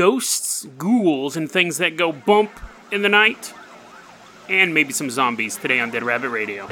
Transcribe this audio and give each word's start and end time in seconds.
ghosts, 0.00 0.66
ghouls, 0.78 1.36
and 1.36 1.52
things 1.52 1.76
that 1.76 1.94
go 1.94 2.10
bump 2.10 2.50
in 2.90 3.02
the 3.02 3.08
night, 3.10 3.52
and 4.48 4.72
maybe 4.72 4.94
some 4.94 5.10
zombies 5.10 5.58
today 5.58 5.78
on 5.78 5.90
Dead 5.90 6.02
Rabbit 6.02 6.30
Radio. 6.30 6.66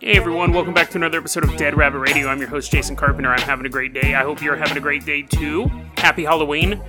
Hey 0.00 0.16
everyone, 0.16 0.52
welcome 0.52 0.72
back 0.72 0.88
to 0.88 0.96
another 0.96 1.18
episode 1.18 1.44
of 1.44 1.54
Dead 1.58 1.76
Rabbit 1.76 1.98
Radio. 1.98 2.28
I'm 2.28 2.38
your 2.38 2.48
host 2.48 2.72
Jason 2.72 2.96
Carpenter. 2.96 3.30
I'm 3.30 3.42
having 3.42 3.66
a 3.66 3.68
great 3.68 3.92
day. 3.92 4.14
I 4.14 4.22
hope 4.22 4.40
you're 4.40 4.56
having 4.56 4.78
a 4.78 4.80
great 4.80 5.04
day 5.04 5.20
too. 5.20 5.70
Happy 5.98 6.24
Halloween. 6.24 6.82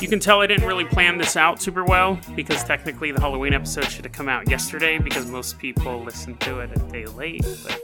You 0.00 0.08
can 0.08 0.18
tell 0.18 0.40
I 0.40 0.48
didn't 0.48 0.66
really 0.66 0.86
plan 0.86 1.18
this 1.18 1.36
out 1.36 1.62
super 1.62 1.84
well 1.84 2.18
because 2.34 2.64
technically 2.64 3.12
the 3.12 3.20
Halloween 3.20 3.54
episode 3.54 3.84
should 3.84 4.04
have 4.04 4.12
come 4.12 4.28
out 4.28 4.50
yesterday 4.50 4.98
because 4.98 5.30
most 5.30 5.56
people 5.60 6.02
listen 6.02 6.36
to 6.38 6.58
it 6.58 6.72
a 6.74 6.80
day 6.90 7.06
late, 7.06 7.46
but 7.62 7.80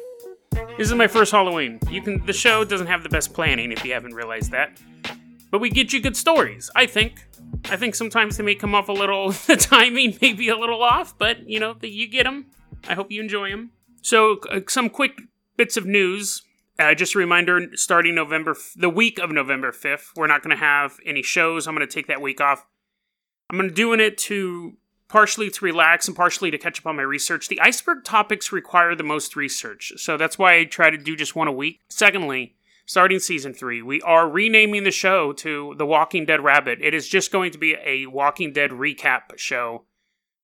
this 0.51 0.89
is 0.89 0.95
my 0.95 1.07
first 1.07 1.33
Halloween. 1.33 1.79
You 1.91 2.03
can 2.03 2.25
the 2.27 2.33
show 2.33 2.65
doesn't 2.65 2.87
have 2.87 3.03
the 3.03 3.09
best 3.09 3.35
planning 3.35 3.73
if 3.73 3.85
you 3.85 3.93
haven't 3.93 4.15
realized 4.15 4.51
that. 4.51 4.81
But 5.51 5.61
we 5.61 5.71
get 5.71 5.93
you 5.93 6.01
good 6.01 6.17
stories, 6.17 6.71
I 6.75 6.87
think. 6.87 7.27
I 7.65 7.77
think 7.77 7.95
sometimes 7.95 8.37
they 8.37 8.45
may 8.45 8.55
come 8.55 8.75
off 8.75 8.89
a 8.89 8.93
little 8.93 9.33
the 9.47 9.57
timing 9.57 10.17
may 10.23 10.33
be 10.33 10.49
a 10.49 10.57
little 10.57 10.83
off, 10.83 11.17
but 11.19 11.49
you 11.49 11.61
know, 11.61 11.77
you 11.83 12.09
get 12.09 12.25
them. 12.25 12.47
I 12.89 12.95
hope 12.95 13.11
you 13.11 13.21
enjoy 13.21 13.51
them. 13.51 13.73
So, 14.03 14.39
uh, 14.51 14.61
some 14.69 14.89
quick 14.89 15.21
bits 15.57 15.77
of 15.77 15.85
news. 15.85 16.43
Uh, 16.79 16.95
just 16.95 17.15
a 17.15 17.19
reminder 17.19 17.69
starting 17.75 18.15
November, 18.15 18.53
f- 18.53 18.73
the 18.75 18.89
week 18.89 19.19
of 19.19 19.31
November 19.31 19.71
5th, 19.71 20.17
we're 20.17 20.27
not 20.27 20.43
going 20.43 20.57
to 20.57 20.65
have 20.65 20.97
any 21.05 21.23
shows. 21.23 21.67
I'm 21.67 21.75
going 21.75 21.87
to 21.87 21.93
take 21.93 22.07
that 22.07 22.23
week 22.23 22.41
off. 22.41 22.65
I'm 23.51 23.59
going 23.59 23.69
to 23.69 23.75
doing 23.75 24.01
it 24.01 24.17
to 24.19 24.79
partially 25.11 25.51
to 25.51 25.65
relax 25.65 26.07
and 26.07 26.17
partially 26.17 26.51
to 26.53 26.57
catch 26.57 26.79
up 26.79 26.87
on 26.87 26.97
my 26.97 27.03
research. 27.03 27.49
The 27.49 27.61
iceberg 27.61 28.05
topics 28.05 28.53
require 28.53 28.95
the 28.95 29.03
most 29.03 29.35
research, 29.35 29.93
so 29.97 30.17
that's 30.17 30.39
why 30.39 30.57
I 30.57 30.65
try 30.65 30.89
to 30.89 30.97
do 30.97 31.17
just 31.17 31.37
one 31.37 31.49
a 31.49 31.53
week. 31.53 31.81
Secondly, 31.89 32.55
starting 32.87 33.19
season 33.19 33.53
three, 33.53 33.83
we 33.83 34.01
are 34.03 34.31
renaming 34.31 34.85
the 34.85 34.93
show 34.93 35.33
to 35.35 35.75
The 35.77 35.85
Walking 35.85 36.25
Dead 36.25 36.43
Rabbit. 36.43 36.79
It 36.81 36.95
is 36.95 37.09
just 37.09 37.33
going 37.33 37.51
to 37.51 37.59
be 37.59 37.77
a 37.85 38.07
Walking 38.07 38.53
Dead 38.53 38.71
recap 38.71 39.37
show 39.37 39.85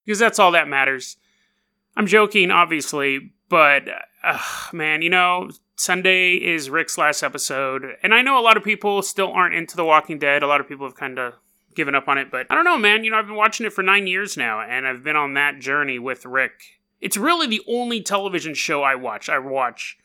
because 0.05 0.19
that's 0.19 0.37
all 0.37 0.51
that 0.51 0.67
matters. 0.67 1.15
I'm 1.95 2.05
joking, 2.05 2.51
obviously, 2.51 3.31
but 3.47 3.83
uh, 4.21 4.39
man, 4.73 5.01
you 5.01 5.09
know, 5.09 5.49
Sunday 5.77 6.33
is 6.35 6.69
Rick's 6.69 6.97
last 6.97 7.23
episode, 7.23 7.85
and 8.03 8.13
I 8.13 8.21
know 8.21 8.37
a 8.37 8.43
lot 8.43 8.57
of 8.57 8.63
people 8.63 9.01
still 9.01 9.31
aren't 9.31 9.55
into 9.55 9.77
The 9.77 9.85
Walking 9.85 10.19
Dead. 10.19 10.43
A 10.43 10.47
lot 10.47 10.59
of 10.59 10.67
people 10.67 10.85
have 10.85 10.95
kind 10.97 11.17
of 11.17 11.35
given 11.77 11.95
up 11.95 12.09
on 12.09 12.17
it, 12.17 12.29
but 12.29 12.47
I 12.49 12.55
don't 12.55 12.65
know, 12.65 12.77
man. 12.77 13.05
You 13.05 13.11
know, 13.11 13.17
I've 13.17 13.27
been 13.27 13.35
watching 13.35 13.65
it 13.65 13.71
for 13.71 13.83
nine 13.83 14.07
years 14.07 14.35
now, 14.35 14.59
and 14.59 14.85
I've 14.85 15.03
been 15.03 15.15
on 15.15 15.35
that 15.35 15.59
journey 15.59 15.97
with 15.99 16.25
Rick. 16.25 16.59
It's 16.99 17.15
really 17.15 17.47
the 17.47 17.61
only 17.69 18.01
television 18.01 18.53
show 18.53 18.83
I 18.83 18.95
watch. 18.95 19.29
I 19.29 19.39
watch 19.39 19.97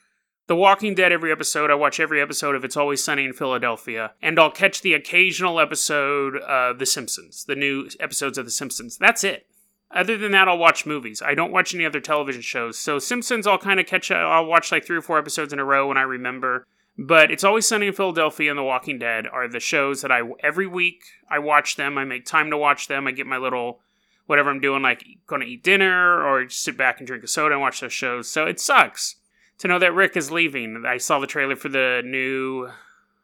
The 0.46 0.54
Walking 0.54 0.94
Dead 0.94 1.10
every 1.10 1.32
episode. 1.32 1.70
I 1.70 1.74
watch 1.74 1.98
every 1.98 2.20
episode 2.20 2.54
of 2.54 2.64
It's 2.64 2.76
Always 2.76 3.02
Sunny 3.02 3.24
in 3.24 3.32
Philadelphia, 3.32 4.12
and 4.22 4.38
I'll 4.38 4.50
catch 4.50 4.82
the 4.82 4.94
occasional 4.94 5.58
episode 5.58 6.36
of 6.36 6.78
The 6.78 6.86
Simpsons, 6.86 7.44
the 7.44 7.56
new 7.56 7.88
episodes 7.98 8.38
of 8.38 8.44
The 8.44 8.52
Simpsons. 8.52 8.98
That's 8.98 9.24
it. 9.24 9.46
Other 9.90 10.16
than 10.16 10.32
that, 10.32 10.48
I'll 10.48 10.58
watch 10.58 10.86
movies. 10.86 11.20
I 11.20 11.34
don't 11.34 11.52
watch 11.52 11.74
any 11.74 11.84
other 11.84 12.00
television 12.00 12.42
shows. 12.42 12.78
So 12.78 12.98
Simpsons, 12.98 13.46
I'll 13.46 13.58
kind 13.58 13.80
of 13.80 13.86
catch. 13.86 14.10
I'll 14.10 14.46
watch 14.46 14.70
like 14.70 14.86
three 14.86 14.96
or 14.96 15.02
four 15.02 15.18
episodes 15.18 15.52
in 15.52 15.58
a 15.58 15.64
row 15.64 15.88
when 15.88 15.98
I 15.98 16.02
remember. 16.02 16.66
But 16.98 17.30
it's 17.30 17.44
always 17.44 17.66
Sunny 17.66 17.86
in 17.86 17.94
Philadelphia 17.94 18.50
and 18.50 18.58
The 18.58 18.62
Walking 18.62 18.98
Dead 18.98 19.26
are 19.26 19.48
the 19.48 19.60
shows 19.60 20.02
that 20.02 20.12
I 20.12 20.22
every 20.40 20.66
week 20.66 21.02
I 21.30 21.38
watch 21.38 21.76
them. 21.76 21.96
I 21.96 22.04
make 22.04 22.26
time 22.26 22.50
to 22.50 22.58
watch 22.58 22.88
them. 22.88 23.06
I 23.06 23.12
get 23.12 23.26
my 23.26 23.38
little 23.38 23.80
whatever 24.26 24.50
I'm 24.50 24.60
doing, 24.60 24.82
like 24.82 25.04
going 25.26 25.40
to 25.40 25.48
eat 25.48 25.62
dinner 25.64 26.22
or 26.22 26.48
sit 26.48 26.76
back 26.76 26.98
and 26.98 27.06
drink 27.06 27.24
a 27.24 27.28
soda 27.28 27.54
and 27.54 27.60
watch 27.60 27.80
those 27.80 27.92
shows. 27.92 28.30
So 28.30 28.44
it 28.44 28.60
sucks 28.60 29.16
to 29.58 29.68
know 29.68 29.78
that 29.78 29.94
Rick 29.94 30.16
is 30.16 30.30
leaving. 30.30 30.84
I 30.86 30.98
saw 30.98 31.18
the 31.18 31.26
trailer 31.26 31.56
for 31.56 31.68
the 31.68 32.02
new 32.04 32.70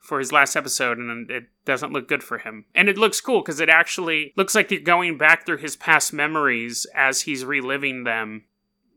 for 0.01 0.19
his 0.19 0.33
last 0.33 0.57
episode 0.57 0.97
and 0.97 1.31
it 1.31 1.45
doesn't 1.67 1.93
look 1.93 2.09
good 2.09 2.23
for 2.23 2.39
him. 2.39 2.65
And 2.75 2.89
it 2.89 2.97
looks 2.97 3.21
cool 3.21 3.43
because 3.43 3.61
it 3.61 3.69
actually 3.69 4.33
looks 4.37 4.55
like 4.55 4.71
you're 4.71 4.81
going 4.81 5.19
back 5.19 5.45
through 5.45 5.59
his 5.59 5.77
past 5.77 6.13
memories 6.15 6.87
as 6.95 7.23
he's 7.23 7.45
reliving 7.45 8.05
them. 8.05 8.45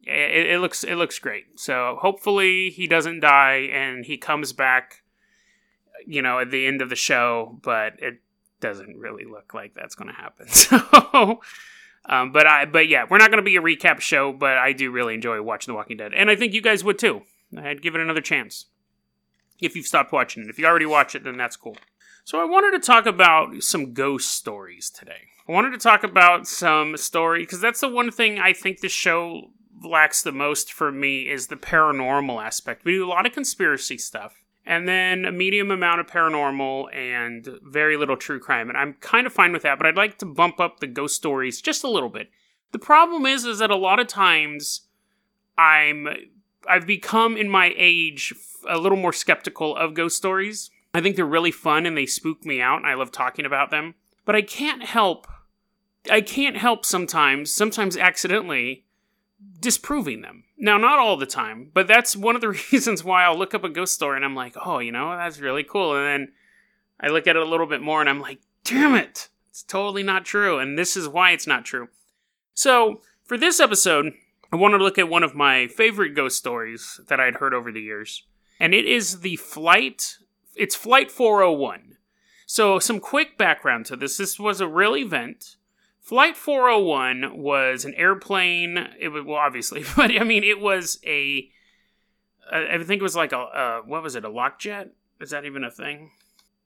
It, 0.04 0.48
it, 0.48 0.60
looks 0.60 0.84
it 0.84 0.96
looks 0.96 1.20
great. 1.20 1.60
So 1.60 1.98
hopefully 2.02 2.70
he 2.70 2.88
doesn't 2.88 3.20
die 3.20 3.70
and 3.72 4.06
he 4.06 4.18
comes 4.18 4.52
back, 4.52 5.04
you 6.06 6.22
know, 6.22 6.40
at 6.40 6.52
the 6.52 6.66
end 6.66 6.82
of 6.82 6.90
the 6.90 6.96
show. 6.96 7.60
But 7.62 7.94
it 8.00 8.22
doesn't 8.60 8.98
really 8.98 9.26
look 9.26 9.54
like 9.54 9.74
that's 9.74 9.96
going 9.96 10.10
to 10.10 10.16
happen. 10.16 10.48
So. 10.52 11.42
Um, 12.04 12.32
but 12.32 12.48
I, 12.48 12.66
but 12.66 12.88
yeah, 12.88 13.06
we're 13.08 13.20
not 13.20 13.30
going 13.30 13.44
to 13.44 13.44
be 13.44 13.58
a 13.58 13.62
recap 13.62 14.00
show. 14.00 14.34
But 14.34 14.58
I 14.58 14.74
do 14.74 14.90
really 14.90 15.14
enjoy 15.14 15.40
watching 15.42 15.72
The 15.72 15.76
Walking 15.76 15.98
Dead, 15.98 16.14
and 16.16 16.32
I 16.32 16.36
think 16.36 16.54
you 16.54 16.62
guys 16.62 16.84
would 16.84 16.98
too. 16.98 17.22
I'd 17.56 17.82
give 17.82 17.96
it 17.96 18.02
another 18.02 18.22
chance 18.22 18.66
if 19.60 19.76
you've 19.76 19.86
stopped 19.86 20.12
watching 20.12 20.44
it. 20.44 20.50
If 20.50 20.58
you 20.58 20.66
already 20.66 20.86
watch 20.86 21.16
it, 21.16 21.24
then 21.24 21.38
that's 21.38 21.56
cool. 21.56 21.78
So 22.24 22.40
I 22.40 22.46
wanted 22.46 22.72
to 22.72 22.86
talk 22.86 23.06
about 23.06 23.62
some 23.64 23.94
ghost 23.94 24.32
stories 24.32 24.90
today. 24.90 25.30
I 25.48 25.52
wanted 25.52 25.72
to 25.72 25.78
talk 25.78 26.04
about 26.04 26.48
some 26.48 26.98
story 26.98 27.44
because 27.44 27.62
that's 27.62 27.82
the 27.82 27.90
one 27.90 28.12
thing 28.12 28.40
I 28.40 28.54
think 28.54 28.80
the 28.80 28.90
show 28.90 29.52
lacks 29.84 30.22
the 30.22 30.32
most 30.32 30.72
for 30.72 30.92
me 30.92 31.30
is 31.30 31.48
the 31.48 31.56
paranormal 31.56 32.44
aspect. 32.44 32.86
We 32.86 32.94
do 32.94 33.06
a 33.06 33.10
lot 33.10 33.26
of 33.26 33.34
conspiracy 33.34 33.98
stuff 33.98 34.44
and 34.66 34.88
then 34.88 35.26
a 35.26 35.32
medium 35.32 35.72
amount 35.72 36.00
of 36.00 36.08
paranormal 36.08 36.94
and 36.96 37.60
very 37.64 37.98
little 37.98 38.18
true 38.18 38.40
crime. 38.40 38.70
And 38.70 38.78
I'm 38.78 38.94
kind 38.96 39.26
of 39.26 39.34
fine 39.34 39.52
with 39.52 39.64
that, 39.64 39.78
but 39.78 39.88
I'd 39.88 39.98
like 39.98 40.18
to 40.20 40.26
bump 40.26 40.60
up 40.60 40.80
the 40.80 40.88
ghost 40.88 41.16
stories 41.16 41.62
just 41.62 41.84
a 41.84 41.90
little 41.90 42.10
bit. 42.10 42.30
The 42.72 42.80
problem 42.80 43.26
is 43.26 43.46
is 43.46 43.60
that 43.60 43.72
a 43.72 43.76
lot 43.76 44.00
of 44.00 44.08
times 44.08 44.88
I'm 45.58 46.08
I've 46.70 46.86
become 46.86 47.36
in 47.38 47.50
my 47.50 47.74
age 47.76 48.34
a 48.70 48.78
little 48.78 48.98
more 48.98 49.14
skeptical 49.14 49.76
of 49.76 49.96
ghost 49.96 50.16
stories. 50.16 50.70
I 50.94 51.02
think 51.02 51.16
they're 51.16 51.26
really 51.26 51.52
fun 51.52 51.86
and 51.86 51.98
they 51.98 52.06
spook 52.06 52.46
me 52.46 52.62
out 52.62 52.78
and 52.78 52.88
I 52.88 52.94
love 52.94 53.12
talking 53.12 53.46
about 53.46 53.72
them. 53.72 53.96
But 54.26 54.36
I 54.36 54.42
can't 54.42 54.84
help 54.84 55.28
I 56.10 56.22
can't 56.22 56.58
help 56.58 56.86
sometimes, 56.86 57.52
sometimes 57.52 57.98
accidentally 57.98 58.86
disproving 59.60 60.22
them. 60.22 60.44
Now, 60.58 60.78
not 60.78 61.00
all 61.00 61.18
the 61.18 61.26
time, 61.26 61.72
but 61.74 61.88
that's 61.88 62.16
one 62.16 62.36
of 62.36 62.42
the 62.42 62.50
reasons 62.72 63.04
why 63.04 63.24
I'll 63.24 63.38
look 63.38 63.54
up 63.54 63.64
a 63.64 63.70
ghost 63.70 63.94
story 63.94 64.18
and 64.18 64.26
I'm 64.26 64.36
like, 64.36 64.56
"Oh, 64.64 64.80
you 64.80 64.92
know, 64.92 65.12
that's 65.12 65.40
really 65.40 65.64
cool." 65.64 65.96
And 65.96 66.06
then 66.06 66.34
I 67.00 67.08
look 67.08 67.28
at 67.28 67.36
it 67.36 67.42
a 67.42 67.50
little 67.50 67.68
bit 67.68 67.82
more 67.82 68.02
and 68.02 68.10
I'm 68.10 68.20
like, 68.22 68.40
"Damn 68.64 68.96
it. 68.96 69.30
It's 69.50 69.64
totally 69.64 70.04
not 70.04 70.26
true." 70.26 70.60
And 70.60 70.78
this 70.78 70.98
is 70.98 71.08
why 71.08 71.32
it's 71.32 71.48
not 71.48 71.66
true. 71.66 71.90
So, 72.54 73.02
for 73.24 73.38
this 73.38 73.60
episode, 73.60 74.14
I 74.52 74.58
want 74.58 74.74
to 74.74 74.84
look 74.84 74.98
at 74.98 75.10
one 75.10 75.24
of 75.24 75.34
my 75.34 75.68
favorite 75.68 76.16
ghost 76.16 76.38
stories 76.38 77.00
that 77.08 77.20
I'd 77.20 77.36
heard 77.36 77.54
over 77.54 77.72
the 77.72 77.82
years. 77.82 78.24
And 78.60 78.74
it 78.74 78.86
is 78.86 79.22
the 79.22 79.38
flight, 79.38 80.18
it's 80.56 80.76
Flight 80.76 81.10
401. 81.10 81.98
So, 82.46 82.78
some 82.78 83.00
quick 83.00 83.38
background 83.38 83.86
to 83.88 83.96
this 83.96 84.18
this 84.18 84.38
was 84.38 84.60
a 84.60 84.68
real 84.68 84.96
event. 84.96 85.56
Flight 86.02 86.36
401 86.36 87.38
was 87.38 87.86
an 87.86 87.94
airplane. 87.94 88.90
It 89.00 89.10
was, 89.10 89.24
well, 89.24 89.38
obviously, 89.38 89.86
but 89.96 90.12
I 90.20 90.24
mean, 90.24 90.44
it 90.44 90.60
was 90.60 91.00
a, 91.06 91.48
I 92.52 92.78
think 92.80 93.00
it 93.00 93.04
was 93.04 93.16
like 93.16 93.32
a, 93.32 93.40
uh, 93.40 93.82
what 93.86 94.04
was 94.04 94.16
it, 94.16 94.26
a 94.26 94.30
lockjet? 94.30 94.90
Is 95.22 95.30
that 95.30 95.46
even 95.46 95.64
a 95.64 95.72
thing? 95.72 96.12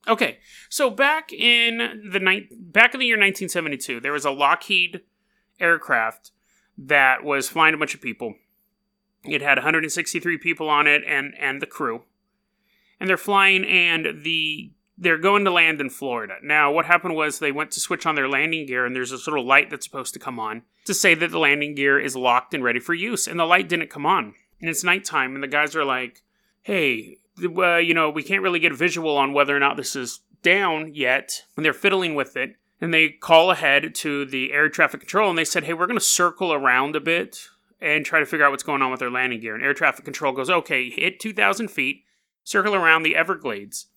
Okay, 0.08 0.38
so 0.70 0.90
back 0.90 1.34
in 1.34 2.10
the 2.12 2.20
night, 2.20 2.50
back 2.52 2.94
in 2.94 3.00
the 3.00 3.08
year 3.08 3.16
1972, 3.16 4.00
there 4.00 4.12
was 4.12 4.24
a 4.24 4.32
Lockheed 4.32 5.02
aircraft 5.60 6.32
that 6.78 7.24
was 7.24 7.50
flying 7.50 7.74
a 7.74 7.78
bunch 7.78 7.96
of 7.96 8.02
people. 8.02 8.36
It 9.24 9.42
had 9.42 9.58
163 9.58 10.38
people 10.38 10.70
on 10.70 10.86
it 10.86 11.02
and 11.08 11.34
and 11.40 11.62
the 11.62 11.66
crew. 11.66 12.04
And 13.00 13.10
they're 13.10 13.18
flying 13.18 13.66
and 13.66 14.24
the 14.24 14.72
they're 14.98 15.18
going 15.18 15.44
to 15.46 15.52
land 15.52 15.82
in 15.82 15.90
Florida. 15.90 16.36
Now, 16.42 16.72
what 16.72 16.86
happened 16.86 17.16
was 17.16 17.40
they 17.40 17.52
went 17.52 17.72
to 17.72 17.80
switch 17.80 18.06
on 18.06 18.16
their 18.16 18.30
landing 18.30 18.66
gear, 18.66 18.86
and 18.86 18.96
there's 18.96 19.12
this 19.12 19.28
little 19.28 19.46
light 19.46 19.70
that's 19.70 19.86
supposed 19.86 20.14
to 20.14 20.20
come 20.20 20.40
on 20.40 20.64
to 20.86 20.94
say 20.94 21.16
that 21.16 21.32
the 21.32 21.40
landing 21.40 21.76
gear 21.76 22.00
is 22.00 22.16
locked 22.16 22.54
and 22.54 22.64
ready 22.64 22.80
for 22.80 22.94
use. 22.94 23.28
And 23.28 23.40
the 23.40 23.46
light 23.46 23.68
didn't 23.68 23.90
come 23.90 24.06
on. 24.06 24.36
And 24.62 24.70
it's 24.70 24.84
nighttime, 24.84 25.36
and 25.36 25.44
the 25.44 25.48
guys 25.48 25.76
are 25.76 25.84
like, 25.84 26.24
hey, 26.62 27.18
uh, 27.44 27.76
you 27.76 27.94
know, 27.94 28.10
we 28.10 28.24
can't 28.24 28.42
really 28.42 28.60
get 28.60 28.72
a 28.72 28.76
visual 28.76 29.18
on 29.18 29.34
whether 29.34 29.56
or 29.56 29.60
not 29.60 29.76
this 29.76 29.96
is 29.96 30.22
down 30.42 30.94
yet. 30.94 31.44
And 31.58 31.66
they're 31.66 31.74
fiddling 31.74 32.16
with 32.16 32.38
it. 32.38 32.56
And 32.80 32.94
they 32.94 33.10
call 33.10 33.52
ahead 33.52 33.96
to 33.96 34.26
the 34.26 34.54
air 34.54 34.70
traffic 34.70 35.02
control, 35.02 35.30
and 35.30 35.38
they 35.38 35.46
said, 35.46 35.64
hey, 35.64 35.74
we're 35.74 35.88
going 35.88 36.00
to 36.00 36.06
circle 36.06 36.54
around 36.54 36.96
a 36.96 37.02
bit 37.02 37.48
and 37.82 38.06
try 38.06 38.20
to 38.20 38.26
figure 38.26 38.46
out 38.46 38.52
what's 38.52 38.64
going 38.64 38.82
on 38.82 38.92
with 38.92 39.00
their 39.00 39.12
landing 39.12 39.42
gear. 39.42 39.56
And 39.56 39.64
air 39.64 39.74
traffic 39.74 40.06
control 40.06 40.34
goes, 40.34 40.50
okay, 40.50 40.90
hit 40.90 41.20
2,000 41.20 41.70
feet, 41.70 42.04
circle 42.44 42.76
around 42.76 43.04
the 43.04 43.16
Everglades. 43.16 43.88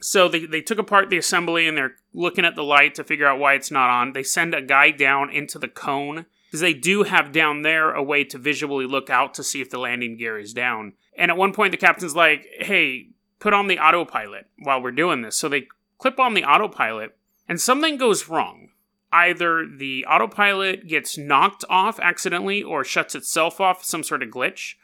So 0.00 0.28
they, 0.28 0.46
they 0.46 0.60
took 0.60 0.78
apart 0.78 1.10
the 1.10 1.18
assembly 1.18 1.66
and 1.66 1.76
they're 1.76 1.96
looking 2.12 2.44
at 2.44 2.54
the 2.54 2.62
light 2.62 2.94
to 2.94 3.04
figure 3.04 3.26
out 3.26 3.38
why 3.38 3.54
it's 3.54 3.70
not 3.70 3.90
on. 3.90 4.12
They 4.12 4.22
send 4.22 4.54
a 4.54 4.62
guy 4.62 4.90
down 4.90 5.30
into 5.30 5.58
the 5.58 5.68
cone 5.68 6.26
because 6.46 6.60
they 6.60 6.74
do 6.74 7.02
have 7.02 7.32
down 7.32 7.62
there 7.62 7.92
a 7.92 8.02
way 8.02 8.24
to 8.24 8.38
visually 8.38 8.86
look 8.86 9.10
out 9.10 9.34
to 9.34 9.44
see 9.44 9.60
if 9.60 9.70
the 9.70 9.78
landing 9.78 10.16
gear 10.16 10.38
is 10.38 10.52
down. 10.52 10.94
And 11.16 11.30
at 11.30 11.36
one 11.36 11.52
point, 11.52 11.72
the 11.72 11.76
captain's 11.76 12.14
like, 12.14 12.46
hey, 12.60 13.08
put 13.38 13.52
on 13.52 13.66
the 13.66 13.78
autopilot 13.78 14.46
while 14.58 14.80
we're 14.80 14.92
doing 14.92 15.22
this. 15.22 15.36
So 15.36 15.48
they 15.48 15.66
clip 15.98 16.18
on 16.18 16.34
the 16.34 16.44
autopilot 16.44 17.16
and 17.48 17.60
something 17.60 17.96
goes 17.96 18.28
wrong. 18.28 18.68
Either 19.10 19.66
the 19.66 20.04
autopilot 20.06 20.86
gets 20.86 21.16
knocked 21.16 21.64
off 21.68 21.98
accidentally 21.98 22.62
or 22.62 22.84
shuts 22.84 23.14
itself 23.14 23.60
off, 23.60 23.84
some 23.84 24.02
sort 24.02 24.22
of 24.22 24.28
glitch. 24.28 24.74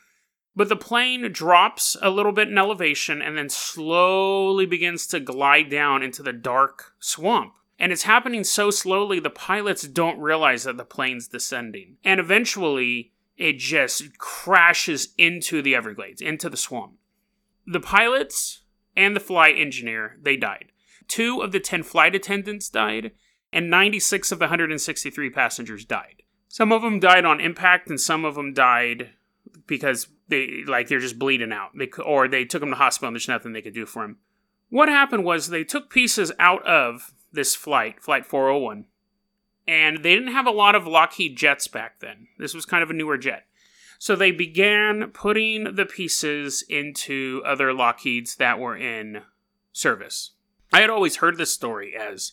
But 0.57 0.69
the 0.69 0.77
plane 0.77 1.33
drops 1.33 1.97
a 2.01 2.11
little 2.11 2.33
bit 2.33 2.49
in 2.49 2.59
elevation 2.59 3.21
and 3.21 3.37
then 3.37 3.49
slowly 3.49 4.67
begins 4.67 5.07
to 5.09 5.21
glide 5.21 5.69
down 5.69 6.03
into 6.03 6.23
the 6.23 6.33
dark 6.33 6.93
swamp. 7.01 7.55
And 7.79 7.91
it's 7.91 8.05
happening 8.05 8.45
so 8.45 8.71
slowly, 8.71 9.19
the 9.19 9.31
pilots 9.31 9.83
don't 9.83 10.21
realize 10.21 10.65
that 10.65 10.77
the 10.77 10.85
plane's 10.85 11.27
descending. 11.27 11.97
And 12.05 12.21
eventually, 12.21 13.13
it 13.37 13.59
just 13.59 14.17
crashes 14.19 15.09
into 15.19 15.61
the 15.61 15.75
Everglades, 15.75 16.23
into 16.23 16.49
the 16.49 16.57
swamp. 16.57 16.95
The 17.67 17.81
pilots 17.81 18.63
and 18.97 19.17
the 19.17 19.21
flight 19.21 19.57
engineer, 19.59 20.19
they 20.23 20.37
died. 20.37 20.67
Two 21.09 21.43
of 21.43 21.51
the 21.51 21.61
10 21.61 21.83
flight 21.83 22.15
attendants 22.15 22.69
died, 22.69 23.11
and 23.53 23.69
96 23.69 24.31
of 24.31 24.39
the 24.39 24.45
163 24.45 25.31
passengers 25.31 25.85
died. 25.85 26.23
Some 26.49 26.71
of 26.71 26.83
them 26.83 27.01
died 27.01 27.25
on 27.25 27.41
impact, 27.41 27.89
and 27.91 28.01
some 28.01 28.25
of 28.25 28.37
them 28.37 28.53
died 28.53 29.11
because 29.67 30.09
they 30.29 30.65
like 30.67 30.89
they're 30.89 31.01
just 31.01 31.19
bleeding 31.19 31.53
out. 31.53 31.71
They 31.77 31.89
or 32.05 32.29
they 32.29 32.45
took 32.45 32.63
him 32.63 32.71
to 32.71 32.77
hospital 32.77 33.09
and 33.09 33.15
there's 33.15 33.29
nothing 33.29 33.53
they 33.53 33.63
could 33.63 33.75
do 33.75 33.87
for 33.87 34.05
him. 34.05 34.19
What 34.71 34.89
happened 34.89 35.25
was 35.25 35.49
they 35.49 35.65
took 35.65 35.91
pieces 35.91 36.33
out 36.39 36.67
of 36.67 37.13
this 37.33 37.55
flight, 37.55 38.03
flight 38.03 38.25
401, 38.25 38.87
and 39.67 39.99
they 39.99 40.15
didn't 40.15 40.33
have 40.33 40.47
a 40.47 40.53
lot 40.53 40.75
of 40.75 40.87
Lockheed 40.87 41.37
jets 41.37 41.69
back 41.69 42.01
then. 42.01 42.29
This 42.39 42.55
was 42.55 42.67
kind 42.67 42.83
of 42.83 42.91
a 42.91 42.95
newer 42.95 43.19
jet. 43.19 43.47
So 43.99 44.17
they 44.17 44.33
began 44.33 45.11
putting 45.13 45.77
the 45.77 45.87
pieces 45.87 46.65
into 46.69 47.43
other 47.45 47.69
Lockheeds 47.69 48.37
that 48.37 48.59
were 48.59 48.77
in 48.77 49.23
service. 49.73 50.33
I 50.73 50.81
had 50.81 50.91
always 50.91 51.17
heard 51.17 51.39
this 51.39 51.53
story 51.53 51.95
as 51.97 52.33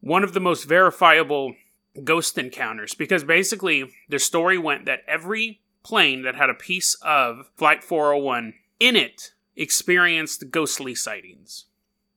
one 0.00 0.24
of 0.24 0.32
the 0.32 0.40
most 0.40 0.64
verifiable 0.64 1.54
ghost 2.02 2.38
encounters 2.38 2.94
because 2.94 3.24
basically 3.24 3.90
the 4.08 4.18
story 4.18 4.58
went 4.58 4.86
that 4.86 5.00
every 5.06 5.60
plane 5.84 6.22
that 6.22 6.34
had 6.34 6.50
a 6.50 6.54
piece 6.54 6.94
of 7.02 7.50
Flight 7.56 7.84
401 7.84 8.54
in 8.80 8.96
it 8.96 9.32
experienced 9.54 10.50
ghostly 10.50 10.94
sightings. 10.94 11.66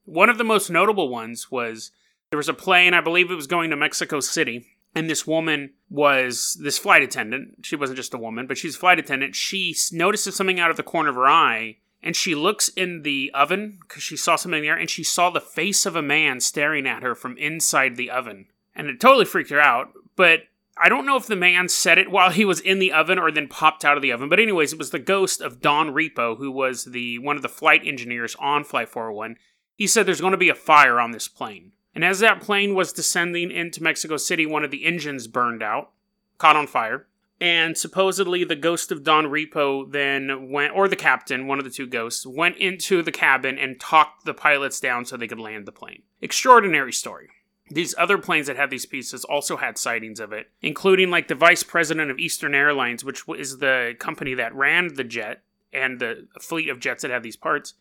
One 0.06 0.30
of 0.30 0.40
the 0.40 0.44
most 0.44 0.72
notable 0.72 1.10
ones 1.10 1.52
was 1.52 1.92
there 2.32 2.38
was 2.38 2.50
a 2.50 2.54
plane, 2.54 2.94
I 2.94 3.02
believe 3.02 3.30
it 3.30 3.36
was 3.36 3.46
going 3.46 3.70
to 3.70 3.76
Mexico 3.76 4.20
City, 4.20 4.66
and 4.96 5.10
this 5.10 5.28
woman 5.28 5.74
was 5.90 6.58
this 6.62 6.78
flight 6.78 7.04
attendant. 7.04 7.60
She 7.66 7.76
wasn't 7.76 7.98
just 7.98 8.14
a 8.14 8.18
woman, 8.18 8.48
but 8.48 8.58
she's 8.58 8.76
a 8.76 8.80
flight 8.80 9.00
attendant. 9.00 9.36
She 9.36 9.76
notices 9.92 10.36
something 10.36 10.60
out 10.60 10.72
of 10.72 10.78
the 10.78 10.84
corner 10.84 11.10
of 11.10 11.16
her 11.16 11.28
eye, 11.28 11.78
and 12.02 12.16
she 12.16 12.36
looks 12.36 12.70
in 12.70 13.04
the 13.04 13.32
oven 13.34 13.80
because 13.82 14.02
she 14.02 14.18
saw 14.18 14.36
something 14.36 14.64
there, 14.64 14.78
and 14.78 14.90
she 14.90 15.04
saw 15.04 15.30
the 15.30 15.42
face 15.42 15.86
of 15.86 15.96
a 15.96 16.02
man 16.02 16.40
staring 16.40 16.88
at 16.88 17.04
her 17.04 17.16
from 17.16 17.38
inside 17.38 17.96
the 17.96 18.10
oven. 18.10 18.48
And 18.76 18.88
it 18.88 19.00
totally 19.00 19.26
freaked 19.26 19.50
her 19.50 19.62
out, 19.62 19.92
but 20.16 20.42
I 20.82 20.90
don't 20.90 21.06
know 21.06 21.18
if 21.18 21.28
the 21.28 21.36
man 21.36 21.70
said 21.70 21.98
it 21.98 22.12
while 22.12 22.30
he 22.30 22.46
was 22.46 22.60
in 22.60 22.80
the 22.80 22.92
oven 22.92 23.18
or 23.18 23.32
then 23.32 23.48
popped 23.48 23.84
out 23.84 23.98
of 23.98 24.02
the 24.02 24.12
oven, 24.12 24.30
but 24.30 24.40
anyways, 24.40 24.74
it 24.74 24.80
was 24.80 24.92
the 24.92 25.00
ghost 25.00 25.42
of 25.42 25.62
Don 25.62 25.90
Repo, 25.90 26.38
who 26.38 26.52
was 26.52 26.86
the 26.86 27.20
one 27.20 27.36
of 27.36 27.42
the 27.42 27.50
flight 27.50 27.82
engineers 27.86 28.36
on 28.40 28.64
Flight 28.64 28.90
401. 28.90 29.38
He 29.76 29.88
said 29.88 30.06
there's 30.06 30.22
going 30.22 30.32
to 30.32 30.38
be 30.38 30.50
a 30.50 30.56
fire 30.56 31.00
on 31.00 31.12
this 31.12 31.28
plane. 31.28 31.72
And 31.96 32.06
as 32.06 32.20
that 32.20 32.42
plane 32.42 32.76
was 32.76 32.94
descending 32.94 33.50
into 33.50 33.82
Mexico 33.82 34.18
City, 34.18 34.46
one 34.46 34.64
of 34.64 34.72
the 34.72 34.86
engines 34.86 35.28
burned 35.28 35.64
out, 35.64 35.92
caught 36.38 36.56
on 36.56 36.68
fire. 36.68 37.08
And 37.40 37.78
supposedly 37.78 38.44
the 38.44 38.56
ghost 38.56 38.92
of 38.92 39.04
Don 39.04 39.26
Repo 39.26 39.92
then 39.92 40.50
went, 40.52 40.76
or 40.76 40.88
the 40.88 40.96
captain, 40.96 41.48
one 41.48 41.60
of 41.60 41.66
the 41.66 41.72
two 41.72 41.88
ghosts, 41.88 42.26
went 42.26 42.58
into 42.58 43.04
the 43.04 43.12
cabin 43.12 43.58
and 43.58 43.80
talked 43.80 44.26
the 44.26 44.34
pilots 44.34 44.80
down 44.80 45.06
so 45.06 45.18
they 45.18 45.28
could 45.28 45.40
land 45.40 45.66
the 45.66 45.72
plane. 45.72 46.04
Extraordinary 46.22 46.94
story. 46.94 47.30
These 47.70 47.96
other 47.98 48.18
planes 48.18 48.48
that 48.48 48.56
had 48.56 48.70
these 48.70 48.86
pieces 48.86 49.26
also 49.26 49.58
had 49.58 49.78
sightings 49.78 50.20
of 50.20 50.32
it, 50.32 50.50
including 50.62 51.10
like 51.10 51.28
the 51.28 51.36
vice 51.36 51.64
president 51.64 52.10
of 52.10 52.20
Eastern 52.20 52.56
Airlines, 52.56 53.04
which 53.04 53.24
is 53.38 53.58
the 53.58 53.96
company 54.00 54.34
that 54.36 54.56
ran 54.56 54.94
the 54.94 55.04
jet 55.04 55.42
and 55.74 56.00
the 56.00 56.28
fleet 56.40 56.70
of 56.70 56.80
jets 56.80 57.02
that 57.02 57.12
had 57.12 57.24
these 57.24 57.36
parts. 57.36 57.74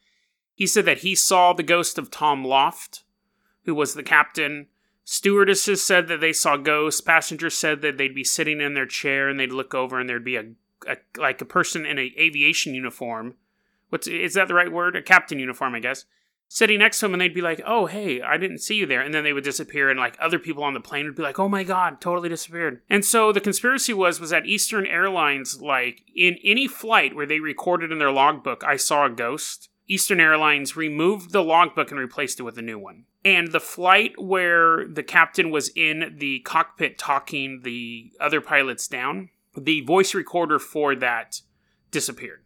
He 0.54 0.66
said 0.66 0.86
that 0.86 0.98
he 0.98 1.14
saw 1.14 1.52
the 1.52 1.62
ghost 1.62 1.98
of 1.98 2.10
Tom 2.10 2.44
Loft, 2.44 3.04
who 3.64 3.74
was 3.74 3.94
the 3.94 4.02
captain. 4.02 4.66
Stewardesses 5.04 5.84
said 5.84 6.08
that 6.08 6.20
they 6.20 6.32
saw 6.32 6.56
ghosts. 6.56 7.00
Passengers 7.00 7.56
said 7.56 7.80
that 7.82 7.96
they'd 7.96 8.14
be 8.14 8.24
sitting 8.24 8.60
in 8.60 8.74
their 8.74 8.86
chair 8.86 9.28
and 9.28 9.38
they'd 9.38 9.52
look 9.52 9.72
over 9.72 10.00
and 10.00 10.08
there'd 10.08 10.24
be 10.24 10.36
a, 10.36 10.46
a 10.88 10.96
like 11.16 11.40
a 11.40 11.44
person 11.44 11.86
in 11.86 11.98
an 11.98 12.10
aviation 12.18 12.74
uniform. 12.74 13.34
What's 13.90 14.08
is 14.08 14.34
that 14.34 14.48
the 14.48 14.54
right 14.54 14.72
word? 14.72 14.96
A 14.96 15.02
captain 15.02 15.38
uniform, 15.38 15.76
I 15.76 15.80
guess 15.80 16.06
sitting 16.48 16.78
next 16.78 17.00
to 17.00 17.06
him 17.06 17.14
and 17.14 17.20
they'd 17.20 17.34
be 17.34 17.40
like, 17.40 17.60
"Oh, 17.66 17.87
hey, 17.87 18.20
I 18.22 18.37
didn't 18.37 18.58
see 18.58 18.76
you 18.76 18.87
there," 18.87 19.00
and 19.00 19.12
then 19.12 19.25
they 19.25 19.32
would 19.32 19.44
disappear, 19.44 19.90
and 19.90 19.98
like 19.98 20.16
other 20.20 20.38
people 20.38 20.64
on 20.64 20.75
the 20.75 20.81
plane 20.81 21.06
would 21.06 21.16
be 21.16 21.22
like, 21.22 21.38
"Oh 21.38 21.48
my 21.48 21.64
god, 21.64 22.00
totally 22.00 22.28
disappeared." 22.28 22.82
And 22.88 23.04
so 23.04 23.32
the 23.32 23.40
conspiracy 23.40 23.93
was 23.93 24.20
was 24.20 24.31
that 24.31 24.46
Eastern 24.46 24.87
Airlines, 24.87 25.60
like 25.60 26.02
in 26.14 26.38
any 26.44 26.66
flight 26.66 27.14
where 27.14 27.26
they 27.26 27.40
recorded 27.40 27.93
in 27.93 27.98
their 27.98 28.12
logbook, 28.12 28.62
"I 28.64 28.76
saw 28.76 29.06
a 29.06 29.10
ghost." 29.10 29.70
Eastern 29.88 30.20
Airlines 30.20 30.76
removed 30.76 31.31
the 31.32 31.44
logbook 31.44 31.90
and 31.90 32.00
replaced 32.00 32.40
it 32.40 32.43
with 32.43 32.58
a 32.58 32.62
new 32.62 32.78
one. 32.78 33.04
And 33.25 33.52
the 33.52 33.60
flight 33.60 34.12
where 34.19 34.87
the 34.87 35.02
captain 35.02 35.50
was 35.50 35.70
in 35.76 36.16
the 36.19 36.40
cockpit 36.40 36.99
talking 36.99 37.60
the 37.62 38.12
other 38.20 38.40
pilots 38.40 38.88
down, 38.88 39.31
the 39.56 39.82
voice 39.82 40.14
recorder 40.14 40.58
for 40.58 40.94
that 40.96 41.40
disappeared. 41.90 42.42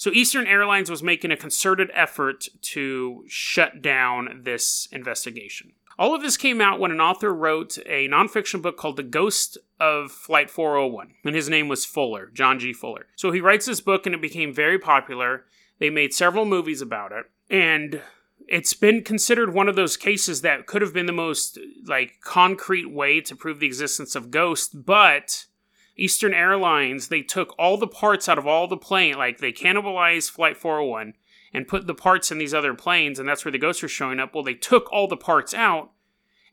So 0.00 0.10
Eastern 0.12 0.46
Airlines 0.46 0.90
was 0.90 1.02
making 1.02 1.30
a 1.30 1.36
concerted 1.36 1.90
effort 1.92 2.48
to 2.62 3.22
shut 3.28 3.82
down 3.82 4.40
this 4.44 4.88
investigation. 4.90 5.72
All 5.98 6.14
of 6.14 6.22
this 6.22 6.38
came 6.38 6.58
out 6.62 6.80
when 6.80 6.90
an 6.90 7.02
author 7.02 7.34
wrote 7.34 7.76
a 7.84 8.08
nonfiction 8.08 8.62
book 8.62 8.78
called 8.78 8.96
The 8.96 9.02
Ghost 9.02 9.58
of 9.78 10.10
Flight 10.10 10.48
401, 10.48 11.12
and 11.26 11.34
his 11.34 11.50
name 11.50 11.68
was 11.68 11.84
Fuller, 11.84 12.30
John 12.32 12.58
G. 12.58 12.72
Fuller. 12.72 13.08
So 13.14 13.30
he 13.30 13.42
writes 13.42 13.66
this 13.66 13.82
book 13.82 14.06
and 14.06 14.14
it 14.14 14.22
became 14.22 14.54
very 14.54 14.78
popular. 14.78 15.44
They 15.78 15.90
made 15.90 16.14
several 16.14 16.46
movies 16.46 16.80
about 16.80 17.12
it, 17.12 17.26
and 17.50 18.00
it's 18.48 18.72
been 18.72 19.04
considered 19.04 19.52
one 19.52 19.68
of 19.68 19.76
those 19.76 19.98
cases 19.98 20.40
that 20.40 20.64
could 20.64 20.80
have 20.80 20.94
been 20.94 21.04
the 21.04 21.12
most 21.12 21.58
like 21.84 22.22
concrete 22.22 22.90
way 22.90 23.20
to 23.20 23.36
prove 23.36 23.60
the 23.60 23.66
existence 23.66 24.14
of 24.14 24.30
ghosts, 24.30 24.72
but 24.72 25.44
Eastern 26.00 26.32
Airlines, 26.32 27.08
they 27.08 27.20
took 27.20 27.54
all 27.58 27.76
the 27.76 27.86
parts 27.86 28.28
out 28.28 28.38
of 28.38 28.46
all 28.46 28.66
the 28.66 28.76
plane, 28.76 29.18
like 29.18 29.38
they 29.38 29.52
cannibalized 29.52 30.30
Flight 30.30 30.56
401 30.56 31.12
and 31.52 31.68
put 31.68 31.86
the 31.86 31.94
parts 31.94 32.30
in 32.30 32.38
these 32.38 32.54
other 32.54 32.72
planes, 32.72 33.18
and 33.18 33.28
that's 33.28 33.44
where 33.44 33.52
the 33.52 33.58
ghosts 33.58 33.84
are 33.84 33.88
showing 33.88 34.18
up. 34.18 34.34
Well, 34.34 34.42
they 34.42 34.54
took 34.54 34.90
all 34.90 35.08
the 35.08 35.16
parts 35.16 35.52
out 35.52 35.90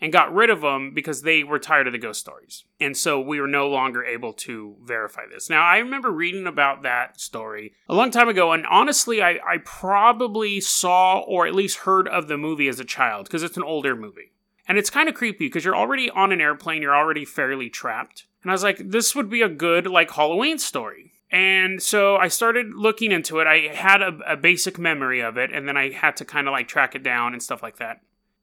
and 0.01 0.11
got 0.11 0.33
rid 0.33 0.49
of 0.49 0.61
them 0.61 0.93
because 0.93 1.21
they 1.21 1.43
were 1.43 1.59
tired 1.59 1.87
of 1.87 1.93
the 1.93 1.99
ghost 1.99 2.19
stories. 2.19 2.65
And 2.79 2.95
so 2.95 3.19
we 3.19 3.39
were 3.39 3.47
no 3.47 3.69
longer 3.69 4.03
able 4.03 4.33
to 4.33 4.75
verify 4.83 5.23
this. 5.31 5.49
Now, 5.49 5.63
I 5.63 5.77
remember 5.77 6.11
reading 6.11 6.45
about 6.45 6.83
that 6.83 7.19
story 7.19 7.73
a 7.87 7.95
long 7.95 8.11
time 8.11 8.29
ago, 8.29 8.51
and 8.51 8.65
honestly, 8.67 9.21
I, 9.21 9.39
I 9.47 9.57
probably 9.63 10.59
saw 10.59 11.19
or 11.19 11.47
at 11.47 11.55
least 11.55 11.79
heard 11.79 12.07
of 12.07 12.27
the 12.27 12.37
movie 12.37 12.67
as 12.67 12.79
a 12.79 12.85
child 12.85 13.25
because 13.25 13.43
it's 13.43 13.57
an 13.57 13.63
older 13.63 13.95
movie. 13.95 14.33
And 14.67 14.77
it's 14.77 14.89
kind 14.89 15.07
of 15.07 15.15
creepy 15.15 15.45
because 15.45 15.63
you're 15.63 15.75
already 15.77 16.09
on 16.09 16.33
an 16.33 16.41
airplane, 16.41 16.81
you're 16.81 16.95
already 16.95 17.23
fairly 17.23 17.69
trapped. 17.69 18.25
And 18.47 18.51
I 18.51 18.53
was 18.53 18.63
like, 18.63 18.77
this 18.77 19.13
would 19.13 19.29
be 19.29 19.41
a 19.41 19.49
good, 19.49 19.87
like, 19.87 20.09
Halloween 20.11 20.57
story. 20.57 21.11
And 21.29 21.83
so 21.83 22.15
I 22.15 22.29
started 22.29 22.67
looking 22.73 23.11
into 23.11 23.39
it. 23.39 23.45
I 23.45 23.75
had 23.75 24.01
a, 24.01 24.17
a 24.25 24.37
basic 24.37 24.79
memory 24.79 25.19
of 25.19 25.35
it, 25.37 25.51
and 25.51 25.67
then 25.67 25.75
I 25.75 25.91
had 25.91 26.15
to 26.15 26.23
kind 26.23 26.47
of 26.47 26.53
like 26.53 26.69
track 26.69 26.95
it 26.95 27.03
down 27.03 27.33
and 27.33 27.43
stuff 27.43 27.61
like 27.61 27.75
that. 27.79 27.99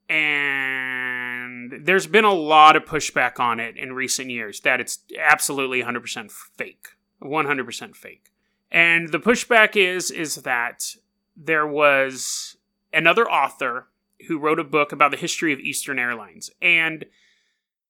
And 0.07 1.73
there's 1.87 2.05
been 2.05 2.23
a 2.23 2.31
lot 2.31 2.75
of 2.75 2.85
pushback 2.85 3.39
on 3.39 3.59
it 3.59 3.77
in 3.77 3.93
recent 3.93 4.29
years 4.29 4.59
that 4.59 4.79
it's 4.79 4.99
absolutely 5.17 5.81
100% 5.81 6.31
fake. 6.31 6.89
100% 7.23 7.95
fake. 7.95 8.31
And 8.69 9.09
the 9.09 9.19
pushback 9.19 9.75
is 9.75 10.11
is 10.11 10.35
that 10.35 10.93
there 11.35 11.65
was 11.65 12.57
another 12.93 13.27
author 13.27 13.87
who 14.27 14.37
wrote 14.37 14.59
a 14.59 14.63
book 14.63 14.91
about 14.91 15.09
the 15.09 15.17
history 15.17 15.51
of 15.51 15.59
Eastern 15.59 15.97
Airlines. 15.97 16.51
And 16.61 17.05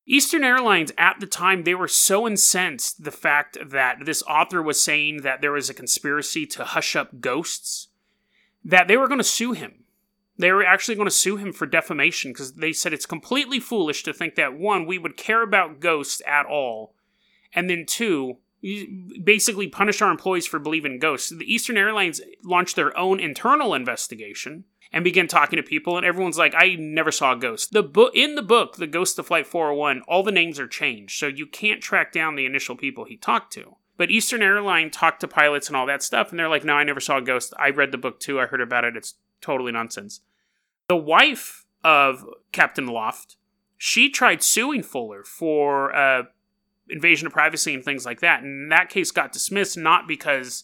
Eastern 0.08 0.44
Airlines 0.44 0.92
at 0.98 1.20
the 1.20 1.26
time 1.26 1.64
they 1.64 1.74
were 1.74 1.88
so 1.88 2.28
incensed 2.28 3.04
the 3.04 3.12
fact 3.12 3.58
that 3.64 4.06
this 4.06 4.22
author 4.24 4.62
was 4.62 4.80
saying 4.80 5.22
that 5.24 5.42
there 5.42 5.52
was 5.52 5.70
a 5.70 5.74
conspiracy 5.74 6.46
to 6.46 6.64
hush 6.64 6.96
up 6.96 7.20
ghosts 7.20 7.88
that 8.64 8.88
they 8.88 8.98
were 8.98 9.08
going 9.08 9.20
to 9.20 9.24
sue 9.24 9.54
him. 9.54 9.84
They 10.38 10.52
were 10.52 10.66
actually 10.66 10.96
going 10.96 11.08
to 11.08 11.12
sue 11.12 11.38
him 11.38 11.54
for 11.54 11.66
defamation 11.66 12.32
because 12.32 12.54
they 12.54 12.74
said 12.74 12.94
it's 12.94 13.06
completely 13.06 13.60
foolish 13.60 14.04
to 14.04 14.14
think 14.14 14.36
that 14.36 14.58
one 14.58 14.86
we 14.86 14.98
would 14.98 15.18
care 15.18 15.42
about 15.42 15.80
ghosts 15.80 16.22
at 16.28 16.46
all 16.46 16.94
and 17.54 17.70
then 17.70 17.86
two 17.86 18.38
basically 19.24 19.68
punish 19.68 20.02
our 20.02 20.10
employees 20.10 20.48
for 20.48 20.60
believing 20.60 20.98
ghosts. 20.98 21.30
The 21.30 21.52
Eastern 21.52 21.78
Airlines 21.78 22.22
launched 22.44 22.76
their 22.76 22.98
own 22.98 23.20
internal 23.20 23.74
investigation 23.74 24.66
and 24.96 25.04
begin 25.04 25.28
talking 25.28 25.58
to 25.58 25.64
people 25.64 25.98
and 25.98 26.06
everyone's 26.06 26.38
like 26.38 26.56
i 26.58 26.76
never 26.80 27.12
saw 27.12 27.34
a 27.34 27.36
ghost. 27.36 27.74
The 27.74 27.84
book 27.84 28.14
in 28.16 28.34
the 28.36 28.42
book 28.42 28.78
the 28.78 28.88
ghost 28.88 29.20
of 29.20 29.28
flight 29.28 29.46
401 29.46 30.02
all 30.08 30.24
the 30.24 30.32
names 30.32 30.60
are 30.60 30.68
changed 30.68 31.20
so 31.20 31.28
you 31.28 31.46
can't 31.46 31.84
track 31.84 32.12
down 32.12 32.36
the 32.36 32.46
initial 32.46 32.76
people 32.76 33.04
he 33.04 33.18
talked 33.18 33.54
to. 33.54 33.76
But 33.98 34.10
eastern 34.10 34.42
airline 34.42 34.90
talked 34.90 35.20
to 35.22 35.28
pilots 35.28 35.68
and 35.68 35.76
all 35.76 35.86
that 35.86 36.02
stuff 36.02 36.32
and 36.32 36.40
they're 36.40 36.50
like 36.50 36.64
no 36.64 36.74
i 36.74 36.84
never 36.84 37.02
saw 37.02 37.18
a 37.18 37.22
ghost. 37.22 37.54
I 37.60 37.70
read 37.70 37.92
the 37.92 37.98
book 38.00 38.20
too. 38.20 38.40
I 38.40 38.48
heard 38.48 38.62
about 38.62 38.86
it. 38.86 38.96
It's 38.96 39.16
totally 39.42 39.74
nonsense. 39.74 40.22
The 40.88 40.96
wife 40.96 41.66
of 41.84 42.26
captain 42.54 42.88
loft 42.88 43.36
she 43.78 44.10
tried 44.10 44.42
suing 44.42 44.82
fuller 44.82 45.24
for 45.26 45.94
uh, 45.94 46.24
invasion 46.90 47.28
of 47.28 47.34
privacy 47.34 47.74
and 47.74 47.84
things 47.84 48.06
like 48.06 48.22
that 48.22 48.42
and 48.42 48.72
that 48.72 48.90
case 48.90 49.12
got 49.12 49.34
dismissed 49.34 49.78
not 49.78 50.08
because 50.08 50.64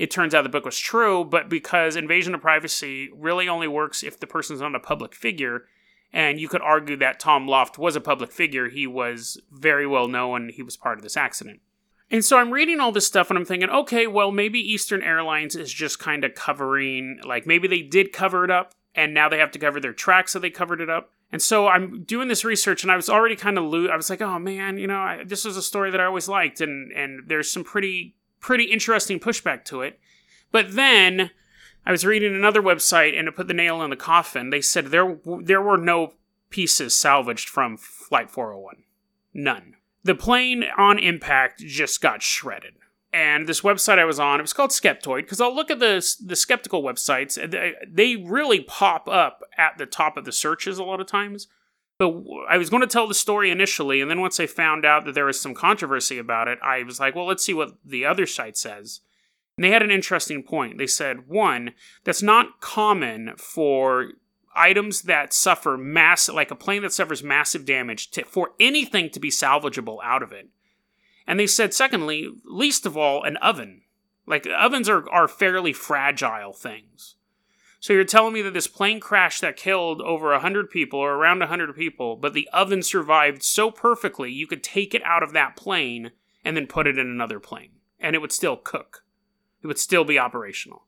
it 0.00 0.10
turns 0.10 0.34
out 0.34 0.44
the 0.44 0.48
book 0.48 0.64
was 0.64 0.78
true, 0.78 1.26
but 1.26 1.50
because 1.50 1.94
invasion 1.94 2.34
of 2.34 2.40
privacy 2.40 3.10
really 3.14 3.46
only 3.46 3.68
works 3.68 4.02
if 4.02 4.18
the 4.18 4.26
person's 4.26 4.62
not 4.62 4.74
a 4.74 4.80
public 4.80 5.14
figure, 5.14 5.66
and 6.10 6.40
you 6.40 6.48
could 6.48 6.62
argue 6.62 6.96
that 6.96 7.20
Tom 7.20 7.46
Loft 7.46 7.78
was 7.78 7.96
a 7.96 8.00
public 8.00 8.32
figure, 8.32 8.70
he 8.70 8.86
was 8.86 9.38
very 9.52 9.86
well 9.86 10.08
known, 10.08 10.48
he 10.48 10.62
was 10.62 10.74
part 10.74 10.96
of 10.96 11.02
this 11.02 11.18
accident. 11.18 11.60
And 12.10 12.24
so 12.24 12.38
I'm 12.38 12.50
reading 12.50 12.80
all 12.80 12.92
this 12.92 13.06
stuff 13.06 13.28
and 13.28 13.38
I'm 13.38 13.44
thinking, 13.44 13.68
okay, 13.68 14.06
well, 14.06 14.32
maybe 14.32 14.58
Eastern 14.58 15.02
Airlines 15.02 15.54
is 15.54 15.70
just 15.70 15.98
kind 15.98 16.24
of 16.24 16.34
covering, 16.34 17.20
like, 17.22 17.46
maybe 17.46 17.68
they 17.68 17.82
did 17.82 18.10
cover 18.10 18.42
it 18.42 18.50
up 18.50 18.74
and 18.94 19.12
now 19.12 19.28
they 19.28 19.36
have 19.36 19.50
to 19.50 19.58
cover 19.58 19.80
their 19.80 19.92
tracks, 19.92 20.32
so 20.32 20.38
they 20.38 20.48
covered 20.48 20.80
it 20.80 20.88
up. 20.88 21.12
And 21.30 21.42
so 21.42 21.68
I'm 21.68 22.04
doing 22.04 22.28
this 22.28 22.42
research, 22.42 22.82
and 22.82 22.90
I 22.90 22.96
was 22.96 23.10
already 23.10 23.36
kind 23.36 23.58
of 23.58 23.64
lo- 23.64 23.88
I 23.88 23.96
was 23.96 24.08
like, 24.08 24.22
oh 24.22 24.38
man, 24.38 24.78
you 24.78 24.86
know, 24.86 24.98
I, 24.98 25.24
this 25.24 25.44
is 25.44 25.58
a 25.58 25.62
story 25.62 25.90
that 25.90 26.00
I 26.00 26.06
always 26.06 26.26
liked, 26.26 26.60
and 26.62 26.90
and 26.90 27.28
there's 27.28 27.52
some 27.52 27.62
pretty 27.62 28.16
pretty 28.40 28.64
interesting 28.64 29.20
pushback 29.20 29.64
to 29.66 29.82
it. 29.82 29.98
But 30.50 30.74
then 30.74 31.30
I 31.86 31.92
was 31.92 32.04
reading 32.04 32.34
another 32.34 32.62
website, 32.62 33.18
and 33.18 33.28
it 33.28 33.36
put 33.36 33.48
the 33.48 33.54
nail 33.54 33.82
in 33.82 33.90
the 33.90 33.96
coffin. 33.96 34.50
They 34.50 34.60
said 34.60 34.86
there 34.86 35.18
there 35.42 35.62
were 35.62 35.78
no 35.78 36.14
pieces 36.50 36.96
salvaged 36.96 37.48
from 37.48 37.76
Flight 37.76 38.30
401, 38.30 38.84
none. 39.32 39.76
The 40.02 40.14
plane 40.14 40.64
on 40.76 40.98
impact 40.98 41.60
just 41.60 42.00
got 42.00 42.22
shredded 42.22 42.74
and 43.12 43.46
this 43.48 43.62
website 43.62 43.98
I 43.98 44.04
was 44.04 44.20
on, 44.20 44.38
it 44.38 44.42
was 44.42 44.52
called 44.52 44.70
Skeptoid, 44.70 45.22
because 45.22 45.40
I'll 45.40 45.54
look 45.54 45.70
at 45.70 45.80
the 45.80 46.04
the 46.24 46.36
skeptical 46.36 46.82
websites, 46.82 47.36
they 47.88 48.16
really 48.16 48.60
pop 48.60 49.08
up 49.08 49.42
at 49.58 49.78
the 49.78 49.86
top 49.86 50.16
of 50.16 50.24
the 50.24 50.32
searches 50.32 50.78
a 50.78 50.84
lot 50.84 51.00
of 51.00 51.06
times. 51.06 51.48
But 52.00 52.14
I 52.48 52.56
was 52.56 52.70
going 52.70 52.80
to 52.80 52.86
tell 52.86 53.06
the 53.06 53.12
story 53.12 53.50
initially, 53.50 54.00
and 54.00 54.10
then 54.10 54.22
once 54.22 54.40
I 54.40 54.46
found 54.46 54.86
out 54.86 55.04
that 55.04 55.14
there 55.14 55.26
was 55.26 55.38
some 55.38 55.52
controversy 55.52 56.16
about 56.16 56.48
it, 56.48 56.58
I 56.62 56.82
was 56.82 56.98
like, 56.98 57.14
well, 57.14 57.26
let's 57.26 57.44
see 57.44 57.52
what 57.52 57.74
the 57.84 58.06
other 58.06 58.24
site 58.24 58.56
says. 58.56 59.02
And 59.58 59.64
they 59.64 59.70
had 59.70 59.82
an 59.82 59.90
interesting 59.90 60.42
point. 60.42 60.78
They 60.78 60.86
said, 60.86 61.28
one, 61.28 61.74
that's 62.04 62.22
not 62.22 62.62
common 62.62 63.34
for 63.36 64.12
items 64.56 65.02
that 65.02 65.34
suffer 65.34 65.76
mass, 65.76 66.30
like 66.30 66.50
a 66.50 66.56
plane 66.56 66.80
that 66.80 66.94
suffers 66.94 67.22
massive 67.22 67.66
damage, 67.66 68.10
to, 68.12 68.24
for 68.24 68.52
anything 68.58 69.10
to 69.10 69.20
be 69.20 69.28
salvageable 69.28 69.98
out 70.02 70.22
of 70.22 70.32
it. 70.32 70.48
And 71.26 71.38
they 71.38 71.46
said, 71.46 71.74
secondly, 71.74 72.30
least 72.46 72.86
of 72.86 72.96
all, 72.96 73.22
an 73.24 73.36
oven. 73.36 73.82
Like, 74.26 74.46
ovens 74.46 74.88
are, 74.88 75.06
are 75.10 75.28
fairly 75.28 75.74
fragile 75.74 76.54
things. 76.54 77.16
So 77.80 77.94
you're 77.94 78.04
telling 78.04 78.34
me 78.34 78.42
that 78.42 78.52
this 78.52 78.66
plane 78.66 79.00
crash 79.00 79.40
that 79.40 79.56
killed 79.56 80.02
over 80.02 80.30
100 80.32 80.68
people 80.70 80.98
or 80.98 81.14
around 81.14 81.38
100 81.38 81.74
people, 81.74 82.14
but 82.14 82.34
the 82.34 82.48
oven 82.52 82.82
survived 82.82 83.42
so 83.42 83.70
perfectly 83.70 84.30
you 84.30 84.46
could 84.46 84.62
take 84.62 84.94
it 84.94 85.02
out 85.02 85.22
of 85.22 85.32
that 85.32 85.56
plane 85.56 86.12
and 86.44 86.56
then 86.56 86.66
put 86.66 86.86
it 86.86 86.98
in 86.98 87.06
another 87.06 87.40
plane 87.40 87.70
and 87.98 88.14
it 88.14 88.18
would 88.20 88.32
still 88.32 88.56
cook. 88.56 89.02
It 89.62 89.66
would 89.66 89.78
still 89.78 90.04
be 90.04 90.18
operational. 90.18 90.86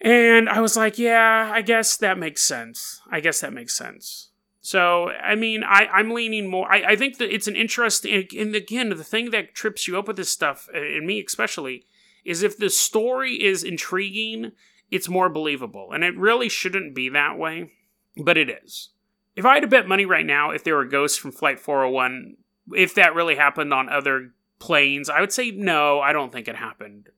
And 0.00 0.48
I 0.48 0.60
was 0.60 0.76
like, 0.76 0.98
yeah, 0.98 1.50
I 1.52 1.62
guess 1.62 1.96
that 1.98 2.18
makes 2.18 2.42
sense. 2.42 3.00
I 3.08 3.20
guess 3.20 3.40
that 3.40 3.52
makes 3.52 3.76
sense. 3.76 4.30
So, 4.60 5.10
I 5.10 5.36
mean, 5.36 5.62
I, 5.64 5.86
I'm 5.92 6.10
leaning 6.10 6.48
more. 6.48 6.70
I, 6.70 6.92
I 6.92 6.96
think 6.96 7.18
that 7.18 7.32
it's 7.32 7.48
an 7.48 7.56
interesting. 7.56 8.26
And 8.36 8.54
again, 8.54 8.90
the 8.90 9.04
thing 9.04 9.30
that 9.30 9.54
trips 9.54 9.86
you 9.86 9.96
up 9.96 10.08
with 10.08 10.16
this 10.16 10.30
stuff, 10.30 10.68
and 10.74 11.06
me 11.06 11.22
especially, 11.24 11.86
is 12.24 12.42
if 12.42 12.56
the 12.56 12.70
story 12.70 13.42
is 13.42 13.64
intriguing, 13.64 14.52
it's 14.92 15.08
more 15.08 15.30
believable. 15.30 15.90
And 15.92 16.04
it 16.04 16.16
really 16.16 16.50
shouldn't 16.50 16.94
be 16.94 17.08
that 17.08 17.38
way, 17.38 17.72
but 18.16 18.36
it 18.36 18.50
is. 18.50 18.90
If 19.34 19.46
I 19.46 19.54
had 19.54 19.60
to 19.60 19.66
bet 19.66 19.88
money 19.88 20.04
right 20.04 20.26
now, 20.26 20.50
if 20.50 20.62
there 20.62 20.76
were 20.76 20.84
ghosts 20.84 21.16
from 21.16 21.32
Flight 21.32 21.58
401, 21.58 22.36
if 22.76 22.94
that 22.94 23.14
really 23.14 23.34
happened 23.34 23.72
on 23.72 23.88
other 23.88 24.32
planes, 24.58 25.08
I 25.08 25.22
would 25.22 25.32
say 25.32 25.50
no, 25.50 26.00
I 26.00 26.12
don't 26.12 26.30
think 26.30 26.46
it 26.46 26.56
happened. 26.56 27.08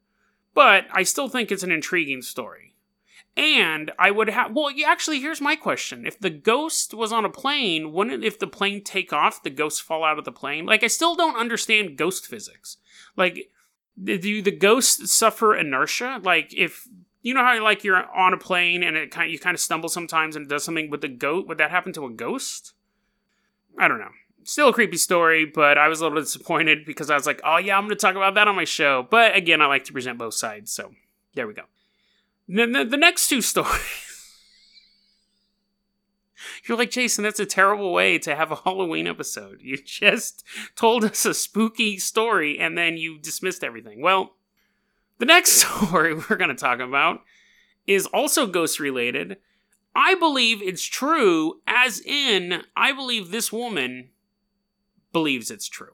But 0.54 0.86
I 0.92 1.02
still 1.02 1.28
think 1.28 1.50
it's 1.50 1.64
an 1.64 1.72
intriguing 1.72 2.22
story. 2.22 2.74
And 3.36 3.90
I 3.98 4.12
would 4.12 4.28
have. 4.28 4.54
Well, 4.54 4.70
actually, 4.86 5.18
here's 5.18 5.40
my 5.40 5.56
question: 5.56 6.06
If 6.06 6.20
the 6.20 6.30
ghost 6.30 6.94
was 6.94 7.12
on 7.12 7.24
a 7.24 7.28
plane, 7.28 7.92
wouldn't 7.92 8.22
if 8.22 8.38
the 8.38 8.46
plane 8.46 8.84
take 8.84 9.12
off, 9.12 9.42
the 9.42 9.50
ghosts 9.50 9.80
fall 9.80 10.04
out 10.04 10.20
of 10.20 10.24
the 10.24 10.30
plane? 10.30 10.66
Like, 10.66 10.84
I 10.84 10.86
still 10.86 11.16
don't 11.16 11.34
understand 11.34 11.98
ghost 11.98 12.28
physics. 12.28 12.76
Like, 13.16 13.50
do 14.00 14.40
the 14.40 14.52
ghosts 14.52 15.12
suffer 15.12 15.56
inertia? 15.56 16.20
Like, 16.22 16.54
if 16.54 16.86
you 17.24 17.32
know 17.32 17.42
how 17.42 17.60
like 17.64 17.82
you're 17.82 18.06
on 18.14 18.34
a 18.34 18.36
plane 18.36 18.82
and 18.82 18.98
it 18.98 19.10
kind 19.10 19.32
you 19.32 19.38
kind 19.38 19.54
of 19.54 19.60
stumble 19.60 19.88
sometimes 19.88 20.36
and 20.36 20.44
it 20.44 20.48
does 20.50 20.62
something 20.62 20.90
with 20.90 21.00
the 21.00 21.08
goat, 21.08 21.48
would 21.48 21.58
that 21.58 21.70
happen 21.70 21.92
to 21.94 22.04
a 22.04 22.10
ghost? 22.10 22.74
I 23.78 23.88
don't 23.88 23.98
know. 23.98 24.10
Still 24.44 24.68
a 24.68 24.72
creepy 24.74 24.98
story, 24.98 25.46
but 25.46 25.78
I 25.78 25.88
was 25.88 26.00
a 26.00 26.04
little 26.04 26.20
disappointed 26.20 26.84
because 26.84 27.08
I 27.08 27.14
was 27.14 27.26
like, 27.26 27.40
oh 27.42 27.56
yeah, 27.56 27.78
I'm 27.78 27.84
going 27.84 27.96
to 27.96 28.00
talk 28.00 28.14
about 28.14 28.34
that 28.34 28.46
on 28.46 28.54
my 28.54 28.64
show. 28.64 29.08
But 29.10 29.34
again, 29.34 29.62
I 29.62 29.66
like 29.66 29.84
to 29.84 29.92
present 29.92 30.18
both 30.18 30.34
sides, 30.34 30.70
so 30.70 30.92
there 31.34 31.46
we 31.46 31.54
go. 31.54 31.62
The, 32.46 32.86
the 32.88 32.98
next 32.98 33.28
two 33.28 33.40
stories. 33.40 34.10
You're 36.68 36.76
like, 36.76 36.90
Jason, 36.90 37.24
that's 37.24 37.40
a 37.40 37.46
terrible 37.46 37.90
way 37.92 38.18
to 38.18 38.36
have 38.36 38.50
a 38.52 38.56
Halloween 38.56 39.06
episode. 39.06 39.60
You 39.62 39.78
just 39.84 40.44
told 40.76 41.04
us 41.04 41.24
a 41.24 41.32
spooky 41.32 41.98
story 41.98 42.58
and 42.58 42.76
then 42.76 42.98
you 42.98 43.18
dismissed 43.18 43.64
everything. 43.64 44.02
Well, 44.02 44.34
the 45.18 45.26
next 45.26 45.52
story 45.62 46.14
we're 46.14 46.36
going 46.36 46.48
to 46.48 46.54
talk 46.54 46.80
about 46.80 47.22
is 47.86 48.06
also 48.06 48.46
ghost 48.46 48.80
related. 48.80 49.38
I 49.94 50.14
believe 50.14 50.60
it's 50.60 50.84
true, 50.84 51.60
as 51.66 52.00
in, 52.00 52.62
I 52.76 52.92
believe 52.92 53.30
this 53.30 53.52
woman 53.52 54.10
believes 55.12 55.50
it's 55.50 55.68
true. 55.68 55.92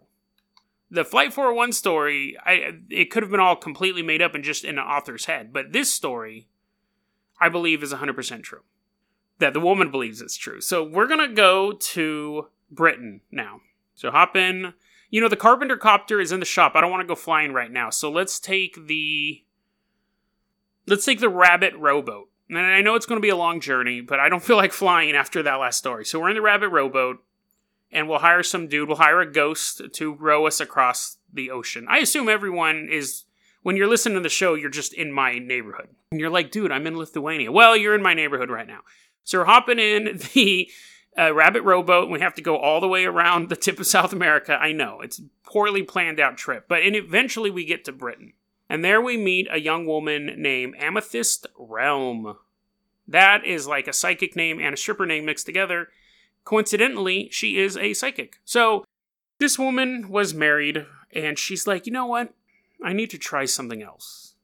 The 0.90 1.04
Flight 1.04 1.32
401 1.32 1.72
story, 1.72 2.36
I, 2.44 2.78
it 2.88 3.10
could 3.10 3.22
have 3.22 3.30
been 3.30 3.40
all 3.40 3.56
completely 3.56 4.02
made 4.02 4.22
up 4.22 4.34
and 4.34 4.42
just 4.42 4.64
in 4.64 4.78
an 4.78 4.84
author's 4.84 5.26
head, 5.26 5.52
but 5.52 5.72
this 5.72 5.92
story, 5.92 6.48
I 7.40 7.48
believe, 7.48 7.82
is 7.82 7.92
100% 7.92 8.42
true. 8.42 8.62
That 9.38 9.52
the 9.52 9.60
woman 9.60 9.90
believes 9.90 10.20
it's 10.20 10.36
true. 10.36 10.60
So 10.60 10.82
we're 10.82 11.06
going 11.06 11.26
to 11.26 11.34
go 11.34 11.72
to 11.72 12.48
Britain 12.70 13.20
now. 13.30 13.60
So 13.94 14.10
hop 14.10 14.36
in. 14.36 14.74
You 15.10 15.20
know, 15.20 15.28
the 15.28 15.36
Carpenter 15.36 15.76
Copter 15.76 16.20
is 16.20 16.32
in 16.32 16.40
the 16.40 16.46
shop. 16.46 16.72
I 16.74 16.80
don't 16.80 16.90
want 16.90 17.02
to 17.02 17.06
go 17.06 17.16
flying 17.16 17.52
right 17.52 17.70
now. 17.70 17.90
So 17.90 18.10
let's 18.10 18.38
take 18.40 18.86
the. 18.86 19.44
Let's 20.86 21.04
take 21.04 21.20
the 21.20 21.28
Rabbit 21.28 21.74
Rowboat. 21.76 22.28
And 22.48 22.58
I 22.58 22.80
know 22.80 22.96
it's 22.96 23.06
going 23.06 23.20
to 23.20 23.22
be 23.22 23.28
a 23.28 23.36
long 23.36 23.60
journey, 23.60 24.00
but 24.00 24.18
I 24.18 24.28
don't 24.28 24.42
feel 24.42 24.56
like 24.56 24.72
flying 24.72 25.14
after 25.14 25.42
that 25.42 25.56
last 25.56 25.78
story. 25.78 26.04
So 26.04 26.18
we're 26.18 26.30
in 26.30 26.34
the 26.36 26.42
Rabbit 26.42 26.68
Rowboat 26.68 27.18
and 27.92 28.08
we'll 28.08 28.20
hire 28.20 28.42
some 28.42 28.68
dude, 28.68 28.88
we'll 28.88 28.98
hire 28.98 29.20
a 29.20 29.30
ghost 29.30 29.82
to 29.92 30.14
row 30.14 30.46
us 30.46 30.60
across 30.60 31.18
the 31.32 31.50
ocean. 31.50 31.86
I 31.88 31.98
assume 31.98 32.28
everyone 32.28 32.88
is 32.90 33.24
when 33.62 33.76
you're 33.76 33.88
listening 33.88 34.14
to 34.14 34.22
the 34.22 34.28
show, 34.28 34.54
you're 34.54 34.70
just 34.70 34.92
in 34.92 35.12
my 35.12 35.38
neighborhood. 35.38 35.88
And 36.12 36.20
you're 36.20 36.30
like, 36.30 36.50
dude, 36.50 36.72
I'm 36.72 36.86
in 36.86 36.96
Lithuania. 36.96 37.52
Well, 37.52 37.76
you're 37.76 37.94
in 37.94 38.02
my 38.02 38.14
neighborhood 38.14 38.50
right 38.50 38.66
now. 38.66 38.80
So 39.24 39.38
we're 39.38 39.44
hopping 39.44 39.78
in 39.78 40.18
the 40.34 40.70
uh, 41.18 41.32
rabbit 41.34 41.62
rowboat. 41.62 42.04
And 42.04 42.12
we 42.12 42.20
have 42.20 42.34
to 42.34 42.42
go 42.42 42.56
all 42.56 42.80
the 42.80 42.88
way 42.88 43.04
around 43.04 43.48
the 43.48 43.56
tip 43.56 43.78
of 43.80 43.86
South 43.86 44.12
America. 44.12 44.58
I 44.60 44.72
know 44.72 45.00
it's 45.00 45.18
a 45.18 45.22
poorly 45.44 45.82
planned 45.82 46.20
out 46.20 46.36
trip, 46.36 46.66
but 46.68 46.82
and 46.82 46.96
eventually 46.96 47.50
we 47.50 47.64
get 47.64 47.84
to 47.84 47.92
Britain. 47.92 48.34
And 48.68 48.84
there 48.84 49.00
we 49.00 49.16
meet 49.16 49.48
a 49.50 49.60
young 49.60 49.84
woman 49.84 50.34
named 50.38 50.76
Amethyst 50.78 51.46
Realm. 51.58 52.36
That 53.08 53.44
is 53.44 53.66
like 53.66 53.88
a 53.88 53.92
psychic 53.92 54.36
name 54.36 54.60
and 54.60 54.72
a 54.72 54.76
stripper 54.76 55.06
name 55.06 55.24
mixed 55.24 55.46
together. 55.46 55.88
Coincidentally, 56.44 57.28
she 57.32 57.58
is 57.58 57.76
a 57.76 57.94
psychic. 57.94 58.38
So 58.44 58.84
this 59.38 59.58
woman 59.58 60.08
was 60.08 60.32
married, 60.32 60.86
and 61.12 61.36
she's 61.36 61.66
like, 61.66 61.86
you 61.86 61.92
know 61.92 62.06
what? 62.06 62.32
I 62.82 62.92
need 62.92 63.10
to 63.10 63.18
try 63.18 63.44
something 63.44 63.82
else. 63.82 64.34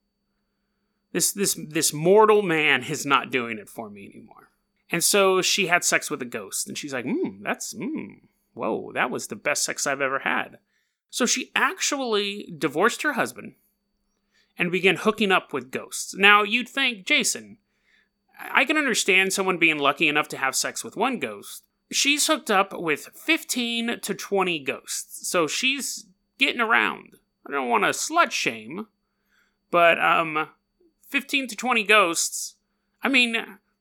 This 1.12 1.32
this 1.32 1.54
this 1.68 1.92
mortal 1.92 2.42
man 2.42 2.82
is 2.82 3.06
not 3.06 3.30
doing 3.30 3.58
it 3.58 3.68
for 3.68 3.88
me 3.88 4.10
anymore. 4.12 4.50
And 4.90 5.02
so 5.02 5.42
she 5.42 5.66
had 5.66 5.84
sex 5.84 6.10
with 6.10 6.22
a 6.22 6.26
ghost, 6.26 6.68
and 6.68 6.78
she's 6.78 6.92
like, 6.92 7.04
hmm, 7.04 7.42
that's 7.42 7.72
hmm, 7.72 8.26
whoa, 8.54 8.92
that 8.92 9.10
was 9.10 9.26
the 9.26 9.36
best 9.36 9.64
sex 9.64 9.86
I've 9.86 10.00
ever 10.00 10.20
had. 10.20 10.58
So 11.10 11.26
she 11.26 11.50
actually 11.54 12.52
divorced 12.56 13.02
her 13.02 13.14
husband 13.14 13.54
and 14.58 14.72
began 14.72 14.96
hooking 14.96 15.32
up 15.32 15.52
with 15.52 15.70
ghosts. 15.70 16.14
Now 16.14 16.42
you'd 16.42 16.68
think, 16.68 17.06
Jason, 17.06 17.58
I 18.38 18.64
can 18.64 18.76
understand 18.76 19.32
someone 19.32 19.58
being 19.58 19.78
lucky 19.78 20.08
enough 20.08 20.28
to 20.28 20.36
have 20.36 20.54
sex 20.54 20.84
with 20.84 20.96
one 20.96 21.18
ghost, 21.18 21.64
she's 21.90 22.26
hooked 22.26 22.50
up 22.50 22.72
with 22.72 23.10
15 23.14 24.00
to 24.02 24.14
20 24.14 24.58
ghosts. 24.60 25.28
So 25.28 25.46
she's 25.46 26.06
getting 26.38 26.60
around. 26.60 27.16
I 27.46 27.52
don't 27.52 27.68
want 27.68 27.84
to 27.84 27.90
slut 27.90 28.30
shame, 28.30 28.86
but 29.70 30.02
um 30.02 30.48
15 31.08 31.48
to 31.48 31.56
20 31.56 31.84
ghosts. 31.84 32.56
I 33.02 33.08
mean, 33.08 33.36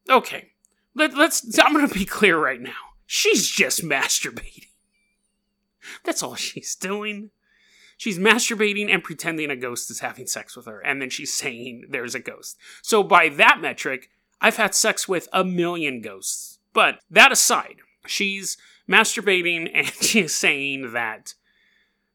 okay. 0.10 0.52
Let, 0.96 1.16
let's 1.16 1.60
I'm 1.60 1.88
to 1.88 1.94
be 1.94 2.06
clear 2.06 2.38
right 2.38 2.62
now. 2.62 2.74
She's 3.06 3.50
just 3.50 3.84
masturbating. 3.84 4.68
That's 6.04 6.24
all 6.24 6.36
she's 6.36 6.76
doing. 6.76 7.32
She's 7.98 8.20
masturbating 8.20 8.90
and 8.90 9.04
pretending 9.04 9.50
a 9.50 9.56
ghost 9.56 9.90
is 9.92 10.00
having 10.00 10.28
sex 10.28 10.56
with 10.56 10.66
her, 10.66 10.80
and 10.80 11.02
then 11.02 11.10
she's 11.10 11.34
saying 11.34 11.86
there's 11.90 12.16
a 12.16 12.20
ghost. 12.20 12.58
So, 12.82 13.04
by 13.04 13.30
that 13.30 13.62
metric, 13.62 14.10
I've 14.42 14.58
had 14.58 14.76
sex 14.76 15.08
with 15.08 15.30
a 15.32 15.44
million 15.44 16.02
ghosts. 16.02 16.60
But 16.74 17.00
that 17.10 17.32
aside, 17.32 17.78
she's 18.06 18.58
masturbating 18.90 19.70
and 19.74 19.88
she's 19.88 20.36
saying 20.36 20.94
that 20.94 21.36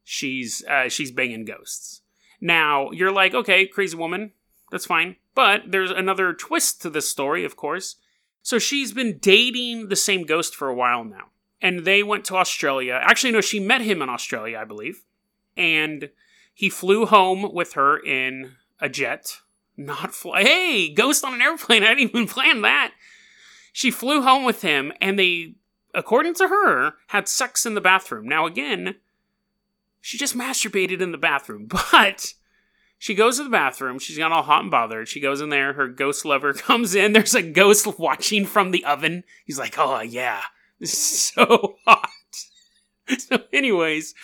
she's 0.04 0.64
uh, 0.64 0.88
she's 0.88 1.10
banging 1.10 1.44
ghosts. 1.44 2.02
Now 2.40 2.90
you're 2.90 3.12
like, 3.12 3.34
okay, 3.34 3.66
crazy 3.66 3.96
woman, 3.96 4.32
That's 4.70 4.86
fine. 4.86 5.16
But 5.34 5.62
there's 5.68 5.90
another 5.90 6.32
twist 6.32 6.82
to 6.82 6.90
this 6.90 7.08
story, 7.08 7.44
of 7.44 7.56
course. 7.56 7.96
So 8.42 8.58
she's 8.58 8.92
been 8.92 9.18
dating 9.18 9.88
the 9.88 9.96
same 9.96 10.24
ghost 10.24 10.54
for 10.54 10.68
a 10.68 10.74
while 10.74 11.04
now. 11.04 11.26
And 11.60 11.84
they 11.84 12.02
went 12.02 12.24
to 12.26 12.36
Australia. 12.36 12.98
Actually, 13.02 13.32
no, 13.32 13.40
she 13.40 13.60
met 13.60 13.82
him 13.82 14.00
in 14.00 14.08
Australia, 14.08 14.58
I 14.58 14.64
believe. 14.64 15.04
And 15.56 16.10
he 16.54 16.70
flew 16.70 17.06
home 17.06 17.52
with 17.52 17.74
her 17.74 17.98
in 17.98 18.52
a 18.80 18.88
jet. 18.88 19.38
Not 19.76 20.14
fly. 20.14 20.42
Hey, 20.42 20.92
ghost 20.92 21.24
on 21.24 21.34
an 21.34 21.42
airplane. 21.42 21.82
I 21.84 21.94
didn't 21.94 22.10
even 22.10 22.26
plan 22.26 22.62
that. 22.62 22.92
She 23.72 23.90
flew 23.90 24.22
home 24.22 24.44
with 24.44 24.62
him, 24.62 24.92
and 25.00 25.18
they, 25.18 25.54
according 25.94 26.34
to 26.34 26.48
her, 26.48 26.94
had 27.08 27.28
sex 27.28 27.64
in 27.64 27.74
the 27.74 27.80
bathroom. 27.80 28.26
Now, 28.26 28.46
again, 28.46 28.96
she 30.00 30.18
just 30.18 30.36
masturbated 30.36 31.00
in 31.00 31.12
the 31.12 31.18
bathroom, 31.18 31.66
but 31.92 32.34
she 33.00 33.14
goes 33.14 33.38
to 33.38 33.44
the 33.44 33.50
bathroom. 33.50 33.98
She's 33.98 34.18
got 34.18 34.30
all 34.30 34.42
hot 34.42 34.60
and 34.60 34.70
bothered. 34.70 35.08
She 35.08 35.20
goes 35.20 35.40
in 35.40 35.48
there. 35.48 35.72
Her 35.72 35.88
ghost 35.88 36.26
lover 36.26 36.52
comes 36.52 36.94
in. 36.94 37.14
There's 37.14 37.34
a 37.34 37.42
ghost 37.42 37.98
watching 37.98 38.44
from 38.44 38.72
the 38.72 38.84
oven. 38.84 39.24
He's 39.46 39.58
like, 39.58 39.78
oh, 39.78 40.00
yeah, 40.00 40.42
this 40.78 40.92
is 40.92 41.20
so 41.20 41.76
hot. 41.84 42.10
So, 43.18 43.42
anyways, 43.52 44.14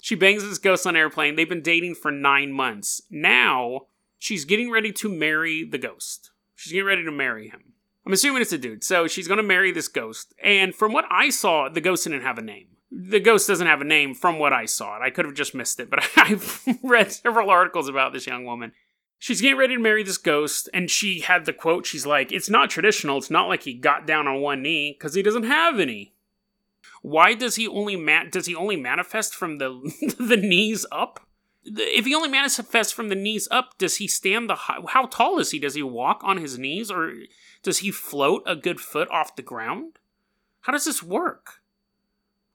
she 0.00 0.14
bangs 0.14 0.44
this 0.44 0.58
ghost 0.58 0.86
on 0.86 0.94
airplane. 0.94 1.34
They've 1.34 1.48
been 1.48 1.62
dating 1.62 1.96
for 1.96 2.12
nine 2.12 2.52
months. 2.52 3.02
Now, 3.10 3.86
she's 4.20 4.44
getting 4.44 4.70
ready 4.70 4.92
to 4.92 5.08
marry 5.08 5.64
the 5.64 5.78
ghost. 5.78 6.30
She's 6.54 6.72
getting 6.72 6.86
ready 6.86 7.04
to 7.04 7.10
marry 7.10 7.48
him. 7.48 7.72
I'm 8.06 8.12
assuming 8.12 8.42
it's 8.42 8.52
a 8.52 8.58
dude. 8.58 8.84
So 8.84 9.08
she's 9.08 9.26
going 9.26 9.38
to 9.38 9.42
marry 9.42 9.72
this 9.72 9.88
ghost. 9.88 10.32
And 10.40 10.72
from 10.76 10.92
what 10.92 11.06
I 11.10 11.30
saw, 11.30 11.68
the 11.68 11.80
ghost 11.80 12.04
didn't 12.04 12.22
have 12.22 12.38
a 12.38 12.42
name 12.42 12.68
the 12.90 13.20
ghost 13.20 13.46
doesn't 13.46 13.66
have 13.66 13.80
a 13.80 13.84
name 13.84 14.14
from 14.14 14.38
what 14.38 14.52
I 14.52 14.64
saw. 14.64 14.96
It 14.96 15.02
I 15.02 15.10
could 15.10 15.24
have 15.24 15.34
just 15.34 15.54
missed 15.54 15.78
it, 15.80 15.90
but 15.90 16.04
I've 16.16 16.66
read 16.82 17.12
several 17.12 17.50
articles 17.50 17.88
about 17.88 18.12
this 18.12 18.26
young 18.26 18.44
woman. 18.44 18.72
She's 19.18 19.40
getting 19.40 19.58
ready 19.58 19.76
to 19.76 19.82
marry 19.82 20.02
this 20.02 20.16
ghost, 20.16 20.68
and 20.72 20.90
she 20.90 21.20
had 21.20 21.44
the 21.44 21.52
quote. 21.52 21.86
She's 21.86 22.06
like, 22.06 22.32
"It's 22.32 22.48
not 22.48 22.70
traditional. 22.70 23.18
It's 23.18 23.30
not 23.30 23.48
like 23.48 23.64
he 23.64 23.74
got 23.74 24.06
down 24.06 24.26
on 24.26 24.40
one 24.40 24.62
knee 24.62 24.96
because 24.98 25.14
he 25.14 25.22
doesn't 25.22 25.42
have 25.44 25.78
any. 25.78 26.14
Why 27.02 27.34
does 27.34 27.56
he 27.56 27.68
only 27.68 27.96
ma- 27.96 28.24
does 28.24 28.46
he 28.46 28.54
only 28.54 28.76
manifest 28.76 29.34
from 29.34 29.58
the 29.58 30.14
the 30.18 30.38
knees 30.38 30.86
up? 30.90 31.20
If 31.62 32.06
he 32.06 32.14
only 32.14 32.30
manifests 32.30 32.92
from 32.92 33.10
the 33.10 33.14
knees 33.14 33.46
up, 33.50 33.76
does 33.76 33.96
he 33.98 34.08
stand 34.08 34.48
the 34.48 34.54
high- 34.54 34.80
how 34.88 35.04
tall 35.04 35.38
is 35.38 35.50
he? 35.50 35.58
Does 35.58 35.74
he 35.74 35.82
walk 35.82 36.22
on 36.24 36.38
his 36.38 36.58
knees, 36.58 36.90
or 36.90 37.12
does 37.62 37.78
he 37.78 37.90
float 37.90 38.42
a 38.46 38.56
good 38.56 38.80
foot 38.80 39.08
off 39.10 39.36
the 39.36 39.42
ground? 39.42 39.98
How 40.62 40.72
does 40.72 40.86
this 40.86 41.02
work?" 41.02 41.59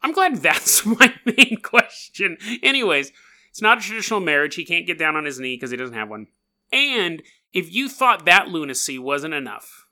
I'm 0.06 0.12
glad 0.12 0.36
that's 0.36 0.86
my 0.86 1.16
main 1.26 1.58
question. 1.64 2.38
Anyways, 2.62 3.12
it's 3.50 3.62
not 3.62 3.80
a 3.80 3.82
traditional 3.82 4.20
marriage. 4.20 4.54
He 4.54 4.64
can't 4.64 4.86
get 4.86 5.00
down 5.00 5.16
on 5.16 5.26
his 5.26 5.40
knee 5.40 5.56
because 5.56 5.72
he 5.72 5.78
doesn't 5.78 5.96
have 5.96 6.10
one. 6.10 6.28
And 6.72 7.24
if 7.54 7.74
you 7.74 7.90
thought 7.90 8.24
that 8.26 8.48
lunacy 8.48 9.00
wasn't 9.00 9.34
enough, 9.34 9.88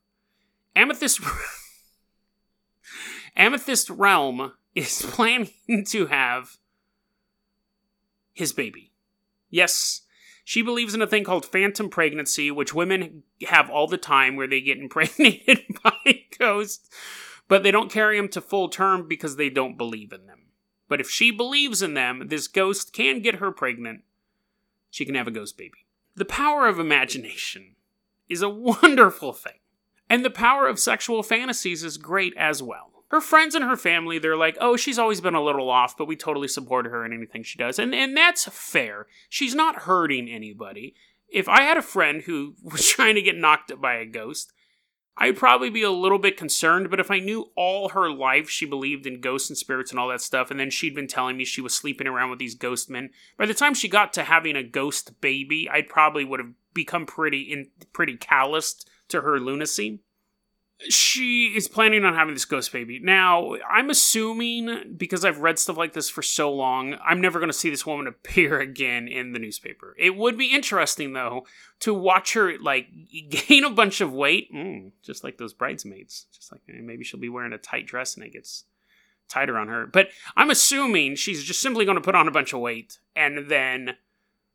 Amethyst 0.75 1.19
Amethyst 3.35 3.89
Realm 3.89 4.53
is 4.75 5.01
planning 5.07 5.83
to 5.87 6.05
have 6.05 6.57
his 8.33 8.53
baby. 8.53 8.91
Yes, 9.49 10.01
she 10.43 10.61
believes 10.61 10.93
in 10.93 11.01
a 11.01 11.07
thing 11.07 11.23
called 11.23 11.43
phantom 11.43 11.89
pregnancy, 11.89 12.51
which 12.51 12.71
women 12.71 13.23
have 13.47 13.67
all 13.67 13.87
the 13.87 13.97
time 13.97 14.35
where 14.35 14.47
they 14.47 14.61
get 14.61 14.77
impregnated 14.77 15.63
by 15.83 16.25
ghosts 16.37 16.87
but 17.47 17.63
they 17.63 17.71
don't 17.71 17.91
carry 17.91 18.17
them 18.17 18.29
to 18.29 18.41
full 18.41 18.69
term 18.69 19.07
because 19.07 19.35
they 19.35 19.49
don't 19.49 19.77
believe 19.77 20.11
in 20.11 20.27
them. 20.27 20.39
But 20.87 21.01
if 21.01 21.09
she 21.09 21.31
believes 21.31 21.81
in 21.81 21.93
them, 21.93 22.27
this 22.27 22.47
ghost 22.47 22.93
can 22.93 23.21
get 23.21 23.35
her 23.35 23.51
pregnant. 23.51 24.03
She 24.89 25.05
can 25.05 25.15
have 25.15 25.27
a 25.27 25.31
ghost 25.31 25.57
baby. 25.57 25.87
The 26.15 26.25
power 26.25 26.67
of 26.67 26.79
imagination 26.79 27.75
is 28.29 28.41
a 28.41 28.49
wonderful 28.81 29.33
thing. 29.33 29.59
And 30.09 30.23
the 30.23 30.29
power 30.29 30.67
of 30.67 30.79
sexual 30.79 31.23
fantasies 31.23 31.83
is 31.83 31.97
great 31.97 32.33
as 32.37 32.61
well. 32.61 32.91
Her 33.07 33.21
friends 33.21 33.55
and 33.55 33.63
her 33.63 33.75
family, 33.75 34.19
they're 34.19 34.37
like, 34.37 34.57
oh, 34.59 34.75
she's 34.75 34.99
always 34.99 35.21
been 35.21 35.35
a 35.35 35.43
little 35.43 35.69
off, 35.69 35.95
but 35.97 36.07
we 36.07 36.15
totally 36.15 36.47
support 36.47 36.85
her 36.85 37.05
in 37.05 37.13
anything 37.13 37.43
she 37.43 37.57
does. 37.57 37.77
And, 37.77 37.93
and 37.93 38.17
that's 38.17 38.45
fair. 38.45 39.07
She's 39.29 39.53
not 39.53 39.83
hurting 39.83 40.29
anybody. 40.29 40.95
If 41.29 41.47
I 41.47 41.61
had 41.61 41.77
a 41.77 41.83
friend 41.83 42.23
who 42.23 42.55
was 42.63 42.87
trying 42.87 43.15
to 43.15 43.21
get 43.21 43.37
knocked 43.37 43.71
up 43.71 43.81
by 43.81 43.95
a 43.95 44.05
ghost, 44.05 44.51
I'd 45.17 45.37
probably 45.37 45.69
be 45.69 45.83
a 45.83 45.91
little 45.91 46.17
bit 46.17 46.37
concerned, 46.37 46.89
but 46.89 46.99
if 46.99 47.11
I 47.11 47.19
knew 47.19 47.51
all 47.55 47.89
her 47.89 48.11
life 48.11 48.49
she 48.49 48.65
believed 48.65 49.05
in 49.05 49.21
ghosts 49.21 49.49
and 49.49 49.57
spirits 49.57 49.91
and 49.91 49.99
all 49.99 50.09
that 50.09 50.21
stuff, 50.21 50.49
and 50.49 50.59
then 50.59 50.71
she'd 50.71 50.95
been 50.95 51.07
telling 51.07 51.37
me 51.37 51.45
she 51.45 51.61
was 51.61 51.75
sleeping 51.75 52.07
around 52.07 52.31
with 52.31 52.39
these 52.39 52.55
ghost 52.55 52.89
men, 52.89 53.11
by 53.37 53.45
the 53.45 53.53
time 53.53 53.73
she 53.73 53.87
got 53.87 54.11
to 54.13 54.23
having 54.23 54.55
a 54.55 54.63
ghost 54.63 55.21
baby, 55.21 55.69
I'd 55.69 55.87
probably 55.87 56.25
would 56.25 56.39
have 56.39 56.53
become 56.73 57.05
pretty 57.05 57.41
in 57.41 57.67
pretty 57.93 58.17
calloused 58.17 58.89
to 59.09 59.21
her 59.21 59.39
lunacy 59.39 59.99
she 60.89 61.53
is 61.55 61.67
planning 61.67 62.05
on 62.05 62.13
having 62.13 62.33
this 62.33 62.45
ghost 62.45 62.71
baby. 62.71 62.99
Now, 62.99 63.55
I'm 63.69 63.89
assuming 63.89 64.95
because 64.97 65.23
I've 65.23 65.39
read 65.39 65.59
stuff 65.59 65.77
like 65.77 65.93
this 65.93 66.09
for 66.09 66.21
so 66.21 66.51
long, 66.51 66.95
I'm 67.03 67.21
never 67.21 67.39
going 67.39 67.49
to 67.49 67.57
see 67.57 67.69
this 67.69 67.85
woman 67.85 68.07
appear 68.07 68.59
again 68.59 69.07
in 69.07 69.33
the 69.33 69.39
newspaper. 69.39 69.95
It 69.97 70.15
would 70.15 70.37
be 70.37 70.53
interesting 70.53 71.13
though 71.13 71.45
to 71.81 71.93
watch 71.93 72.33
her 72.33 72.57
like 72.59 72.87
gain 73.29 73.63
a 73.63 73.69
bunch 73.69 74.01
of 74.01 74.13
weight, 74.13 74.53
mm, 74.53 74.91
just 75.01 75.23
like 75.23 75.37
those 75.37 75.53
bridesmaids. 75.53 76.25
Just 76.33 76.51
like 76.51 76.61
maybe 76.67 77.03
she'll 77.03 77.19
be 77.19 77.29
wearing 77.29 77.53
a 77.53 77.57
tight 77.57 77.87
dress 77.87 78.15
and 78.15 78.25
it 78.25 78.33
gets 78.33 78.65
tighter 79.29 79.57
on 79.57 79.67
her. 79.67 79.87
But 79.87 80.09
I'm 80.35 80.49
assuming 80.49 81.15
she's 81.15 81.43
just 81.43 81.61
simply 81.61 81.85
going 81.85 81.97
to 81.97 82.01
put 82.01 82.15
on 82.15 82.27
a 82.27 82.31
bunch 82.31 82.53
of 82.53 82.59
weight 82.59 82.99
and 83.15 83.49
then 83.49 83.95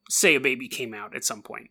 say 0.08 0.34
a 0.34 0.40
baby 0.40 0.68
came 0.68 0.94
out 0.94 1.14
at 1.14 1.24
some 1.24 1.42
point. 1.42 1.70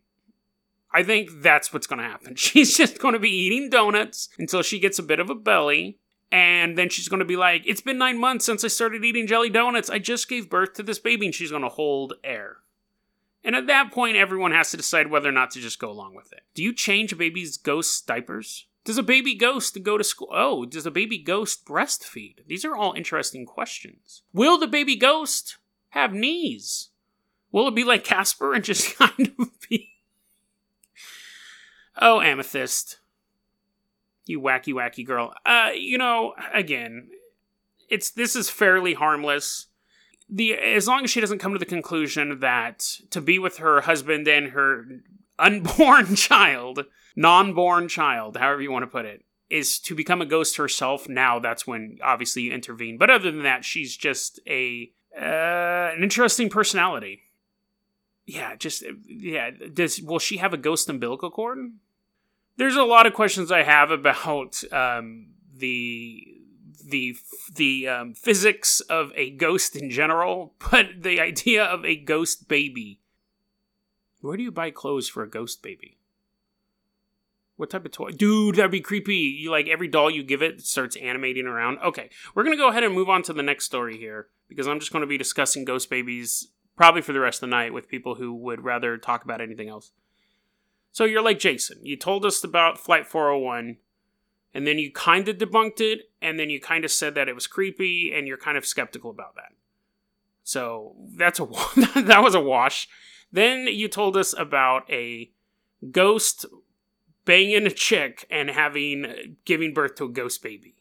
I 0.98 1.04
think 1.04 1.44
that's 1.44 1.72
what's 1.72 1.86
going 1.86 2.00
to 2.00 2.06
happen. 2.06 2.36
She's 2.36 2.76
just 2.76 2.98
going 2.98 3.14
to 3.14 3.20
be 3.20 3.30
eating 3.30 3.70
donuts 3.70 4.30
until 4.40 4.64
she 4.64 4.80
gets 4.80 4.98
a 4.98 5.04
bit 5.04 5.20
of 5.20 5.30
a 5.30 5.36
belly. 5.36 6.00
And 6.32 6.76
then 6.76 6.90
she's 6.90 7.08
going 7.08 7.20
to 7.20 7.26
be 7.26 7.38
like, 7.38 7.62
It's 7.66 7.82
been 7.82 8.00
nine 8.00 8.20
months 8.20 8.46
since 8.46 8.64
I 8.64 8.68
started 8.68 9.06
eating 9.06 9.28
jelly 9.28 9.50
donuts. 9.52 9.92
I 9.92 10.00
just 10.00 10.28
gave 10.28 10.50
birth 10.50 10.74
to 10.74 10.84
this 10.84 10.98
baby. 10.98 11.28
And 11.28 11.36
she's 11.36 11.52
going 11.52 11.62
to 11.62 11.70
hold 11.70 12.14
air. 12.24 12.58
And 13.44 13.56
at 13.56 13.68
that 13.68 13.92
point, 13.92 14.18
everyone 14.18 14.52
has 14.54 14.72
to 14.72 14.78
decide 14.78 15.12
whether 15.12 15.30
or 15.30 15.32
not 15.32 15.52
to 15.52 15.62
just 15.62 15.80
go 15.80 15.90
along 15.92 16.16
with 16.16 16.34
it. 16.34 16.42
Do 16.56 16.64
you 16.64 16.74
change 16.74 17.14
a 17.14 17.16
baby's 17.16 17.58
ghost 17.58 18.08
diapers? 18.08 18.66
Does 18.84 18.98
a 18.98 19.04
baby 19.04 19.36
ghost 19.36 19.78
go 19.84 20.00
to 20.00 20.04
school? 20.04 20.30
Oh, 20.34 20.66
does 20.66 20.88
a 20.88 20.92
baby 20.92 21.20
ghost 21.20 21.64
breastfeed? 21.64 22.40
These 22.48 22.66
are 22.66 22.76
all 22.76 22.94
interesting 22.94 23.46
questions. 23.46 24.24
Will 24.34 24.58
the 24.58 24.68
baby 24.68 24.96
ghost 24.96 25.58
have 25.90 26.12
knees? 26.12 26.90
Will 27.52 27.68
it 27.68 27.76
be 27.76 27.84
like 27.84 28.04
Casper 28.04 28.54
and 28.54 28.64
just 28.64 28.96
kind 28.98 29.32
of 29.40 29.50
be 29.70 29.92
Oh, 32.00 32.22
Amethyst. 32.22 33.00
You 34.26 34.42
wacky, 34.42 34.74
wacky 34.74 35.06
girl. 35.06 35.34
Uh, 35.46 35.70
you 35.76 35.98
know, 35.98 36.34
again, 36.54 37.10
it's 37.90 38.12
this 38.12 38.36
is 38.36 38.50
fairly 38.50 38.94
harmless. 38.94 39.68
The 40.30 40.56
as 40.56 40.88
long 40.88 41.04
as 41.04 41.10
she 41.10 41.22
doesn't 41.22 41.40
come 41.40 41.54
to 41.54 41.60
the 41.60 41.66
conclusion 41.66 42.40
that 42.42 42.80
to 43.12 43.22
be 43.22 43.40
with 43.40 43.58
her 43.58 43.82
husband 43.82 44.28
and 44.28 44.50
her 44.50 44.86
unborn 45.40 46.16
child, 46.16 46.86
non-born 47.16 47.88
child, 47.88 48.38
however 48.38 48.62
you 48.62 48.72
want 48.72 48.84
to 48.84 48.88
put 48.88 49.06
it, 49.06 49.24
is 49.50 49.80
to 49.80 49.96
become 49.96 50.22
a 50.22 50.26
ghost 50.26 50.58
herself. 50.58 51.08
Now 51.08 51.40
that's 51.40 51.66
when 51.66 51.98
obviously 52.04 52.44
you 52.44 52.52
intervene. 52.52 52.98
But 52.98 53.10
other 53.10 53.32
than 53.32 53.44
that, 53.44 53.64
she's 53.64 53.96
just 53.96 54.40
a 54.46 54.92
uh, 55.18 55.94
an 55.96 56.04
interesting 56.04 56.50
personality. 56.50 57.22
Yeah, 58.26 58.58
just 58.58 58.84
yeah. 59.08 59.52
Does 59.74 60.02
will 60.02 60.20
she 60.20 60.38
have 60.38 60.54
a 60.54 60.58
ghost 60.58 60.90
umbilical 60.90 61.32
cord? 61.32 61.60
There's 62.58 62.76
a 62.76 62.84
lot 62.84 63.06
of 63.06 63.14
questions 63.14 63.52
I 63.52 63.64
have 63.64 63.92
about 63.92 64.64
um, 64.72 65.28
the 65.56 66.24
the 66.84 67.16
the 67.54 67.88
um, 67.88 68.14
physics 68.14 68.80
of 68.82 69.12
a 69.16 69.30
ghost 69.32 69.76
in 69.76 69.90
general, 69.90 70.54
but 70.72 70.88
the 71.00 71.20
idea 71.20 71.64
of 71.64 71.86
a 71.86 71.96
ghost 71.96 72.48
baby. 72.48 73.00
Where 74.22 74.36
do 74.36 74.44
you 74.44 74.52
buy 74.52 74.72
clothes 74.72 75.08
for 75.08 75.24
a 75.24 75.30
ghost 75.30 75.62
baby? 75.62 76.00
What 77.56 77.70
type 77.70 77.86
of 77.86 77.92
toy? 77.92 78.12
Dude, 78.12 78.56
that'd 78.56 78.72
be 78.72 78.82
creepy. 78.82 79.16
You 79.16 79.52
like 79.52 79.68
every 79.68 79.88
doll 79.88 80.12
you 80.12 80.24
give 80.24 80.42
it 80.42 80.62
starts 80.62 80.96
animating 80.96 81.48
around. 81.48 81.80
Okay, 81.80 82.10
we're 82.34 82.44
gonna 82.44 82.58
go 82.58 82.70
ahead 82.70 82.84
and 82.84 82.94
move 82.94 83.10
on 83.10 83.24
to 83.24 83.34
the 83.34 83.44
next 83.44 83.66
story 83.66 83.98
here 83.98 84.28
because 84.48 84.68
I'm 84.68 84.80
just 84.80 84.92
gonna 84.92 85.08
be 85.08 85.18
discussing 85.18 85.66
ghost 85.66 85.90
babies 85.90 86.50
probably 86.76 87.02
for 87.02 87.14
the 87.14 87.20
rest 87.20 87.38
of 87.38 87.50
the 87.50 87.56
night 87.56 87.74
with 87.74 87.88
people 87.88 88.16
who 88.16 88.34
would 88.34 88.64
rather 88.64 88.98
talk 88.98 89.24
about 89.24 89.42
anything 89.42 89.70
else. 89.70 89.92
So 90.92 91.06
you're 91.06 91.22
like 91.22 91.40
Jason. 91.40 91.80
You 91.84 91.96
told 91.96 92.26
us 92.26 92.44
about 92.44 92.80
Flight 92.80 93.06
401, 93.06 93.78
and 94.54 94.66
then 94.66 94.80
you 94.80 94.92
kind 94.92 95.28
of 95.28 95.38
debunked 95.38 95.80
it, 95.80 96.10
and 96.22 96.40
then 96.40 96.50
you 96.50 96.60
kind 96.60 96.84
of 96.84 96.92
said 96.92 97.16
that 97.16 97.30
it 97.30 97.36
was 97.36 97.48
creepy, 97.48 98.12
and 98.14 98.28
you're 98.28 98.38
kind 98.38 98.58
of 98.58 98.66
skeptical 98.66 99.12
about 99.12 99.36
that. 99.36 99.54
So 100.44 100.96
that's 101.16 101.40
a 101.40 101.46
that 102.02 102.24
was 102.24 102.34
a 102.34 102.40
wash. 102.40 102.88
Then 103.32 103.68
you 103.68 103.88
told 103.88 104.16
us 104.16 104.34
about 104.38 104.90
a 104.90 105.30
ghost 105.92 106.46
banging 107.26 107.68
a 107.68 107.72
chick 107.72 108.26
and 108.32 108.50
having 108.50 109.36
giving 109.46 109.74
birth 109.74 109.96
to 109.96 110.06
a 110.06 110.10
ghost 110.10 110.42
baby. 110.42 110.76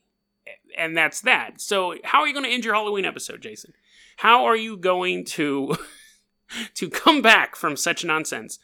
And 0.79 0.97
that's 0.97 1.21
that. 1.23 1.61
So 1.61 1.97
how 2.05 2.21
are 2.21 2.29
you 2.29 2.33
going 2.33 2.45
to 2.45 2.53
end 2.53 2.65
your 2.65 2.75
Halloween 2.75 3.05
episode, 3.05 3.43
Jason? 3.43 3.73
How 4.19 4.45
are 4.45 4.57
you 4.57 4.77
going 4.77 5.25
to 5.25 5.77
to 6.75 6.89
come 6.89 7.21
back 7.21 7.57
from 7.57 7.77
such 7.77 8.05
nonsense? 8.05 8.59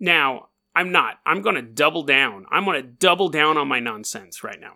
Now, 0.00 0.48
I'm 0.74 0.92
not. 0.92 1.18
I'm 1.26 1.42
going 1.42 1.56
to 1.56 1.62
double 1.62 2.02
down. 2.02 2.46
I'm 2.50 2.64
going 2.64 2.80
to 2.80 2.88
double 2.88 3.28
down 3.28 3.56
on 3.56 3.68
my 3.68 3.80
nonsense 3.80 4.44
right 4.44 4.60
now. 4.60 4.74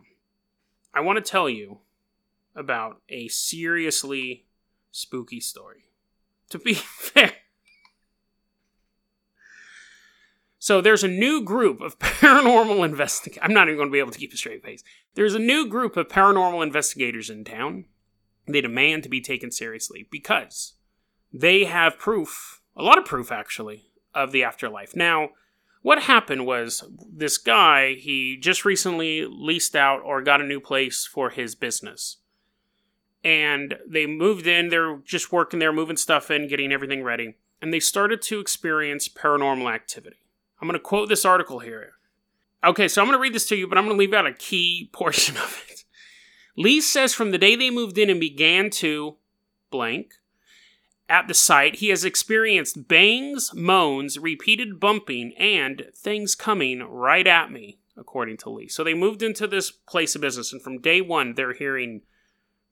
I 0.92 1.00
want 1.00 1.24
to 1.24 1.30
tell 1.30 1.48
you 1.48 1.78
about 2.54 3.00
a 3.08 3.28
seriously 3.28 4.46
spooky 4.90 5.40
story. 5.40 5.84
To 6.50 6.58
be 6.58 6.74
fair, 6.74 7.32
So 10.62 10.80
there's 10.80 11.02
a 11.02 11.08
new 11.08 11.42
group 11.42 11.80
of 11.80 11.98
paranormal 11.98 12.84
investigators. 12.84 13.42
I'm 13.42 13.52
not 13.52 13.66
even 13.66 13.78
going 13.78 13.88
to 13.88 13.92
be 13.92 13.98
able 13.98 14.12
to 14.12 14.18
keep 14.20 14.32
a 14.32 14.36
straight 14.36 14.62
face. 14.62 14.84
There's 15.16 15.34
a 15.34 15.40
new 15.40 15.66
group 15.66 15.96
of 15.96 16.06
paranormal 16.06 16.62
investigators 16.62 17.28
in 17.28 17.42
town. 17.42 17.86
They 18.46 18.60
demand 18.60 19.02
to 19.02 19.08
be 19.08 19.20
taken 19.20 19.50
seriously 19.50 20.06
because 20.08 20.74
they 21.32 21.64
have 21.64 21.98
proof, 21.98 22.60
a 22.76 22.82
lot 22.84 22.96
of 22.96 23.04
proof 23.04 23.32
actually, 23.32 23.86
of 24.14 24.32
the 24.32 24.44
afterlife. 24.44 24.94
Now, 24.94 25.30
what 25.82 26.04
happened 26.04 26.46
was 26.46 26.84
this 27.12 27.38
guy, 27.38 27.94
he 27.94 28.36
just 28.36 28.64
recently 28.64 29.26
leased 29.26 29.74
out 29.74 30.00
or 30.04 30.22
got 30.22 30.40
a 30.40 30.46
new 30.46 30.60
place 30.60 31.04
for 31.04 31.30
his 31.30 31.54
business. 31.54 32.18
And 33.24 33.76
they 33.86 34.06
moved 34.06 34.46
in, 34.46 34.68
they're 34.68 34.98
just 35.04 35.32
working 35.32 35.58
there, 35.58 35.72
moving 35.72 35.96
stuff 35.96 36.30
in, 36.30 36.48
getting 36.48 36.72
everything 36.72 37.02
ready. 37.02 37.34
And 37.60 37.72
they 37.72 37.80
started 37.80 38.22
to 38.22 38.40
experience 38.40 39.08
paranormal 39.08 39.72
activity. 39.72 40.16
I'm 40.60 40.68
going 40.68 40.78
to 40.78 40.82
quote 40.82 41.08
this 41.08 41.24
article 41.24 41.58
here. 41.58 41.92
Okay, 42.64 42.86
so 42.86 43.00
I'm 43.00 43.08
going 43.08 43.18
to 43.18 43.22
read 43.22 43.34
this 43.34 43.48
to 43.48 43.56
you, 43.56 43.66
but 43.66 43.76
I'm 43.76 43.84
going 43.84 43.96
to 43.96 44.00
leave 44.00 44.14
out 44.14 44.26
a 44.26 44.32
key 44.32 44.88
portion 44.92 45.36
of 45.36 45.64
it. 45.68 45.84
Lee 46.56 46.80
says 46.80 47.14
from 47.14 47.32
the 47.32 47.38
day 47.38 47.56
they 47.56 47.70
moved 47.70 47.98
in 47.98 48.10
and 48.10 48.20
began 48.20 48.70
to 48.70 49.16
blank 49.70 50.14
at 51.12 51.28
the 51.28 51.34
site, 51.34 51.76
he 51.76 51.90
has 51.90 52.06
experienced 52.06 52.88
bangs, 52.88 53.52
moans, 53.54 54.18
repeated 54.18 54.80
bumping, 54.80 55.34
and 55.36 55.84
things 55.94 56.34
coming 56.34 56.82
right 56.82 57.26
at 57.26 57.52
me, 57.52 57.76
according 57.98 58.38
to 58.38 58.48
Lee. 58.48 58.66
So 58.66 58.82
they 58.82 58.94
moved 58.94 59.22
into 59.22 59.46
this 59.46 59.70
place 59.70 60.14
of 60.14 60.22
business, 60.22 60.54
and 60.54 60.62
from 60.62 60.80
day 60.80 61.02
one, 61.02 61.34
they're 61.34 61.52
hearing 61.52 62.00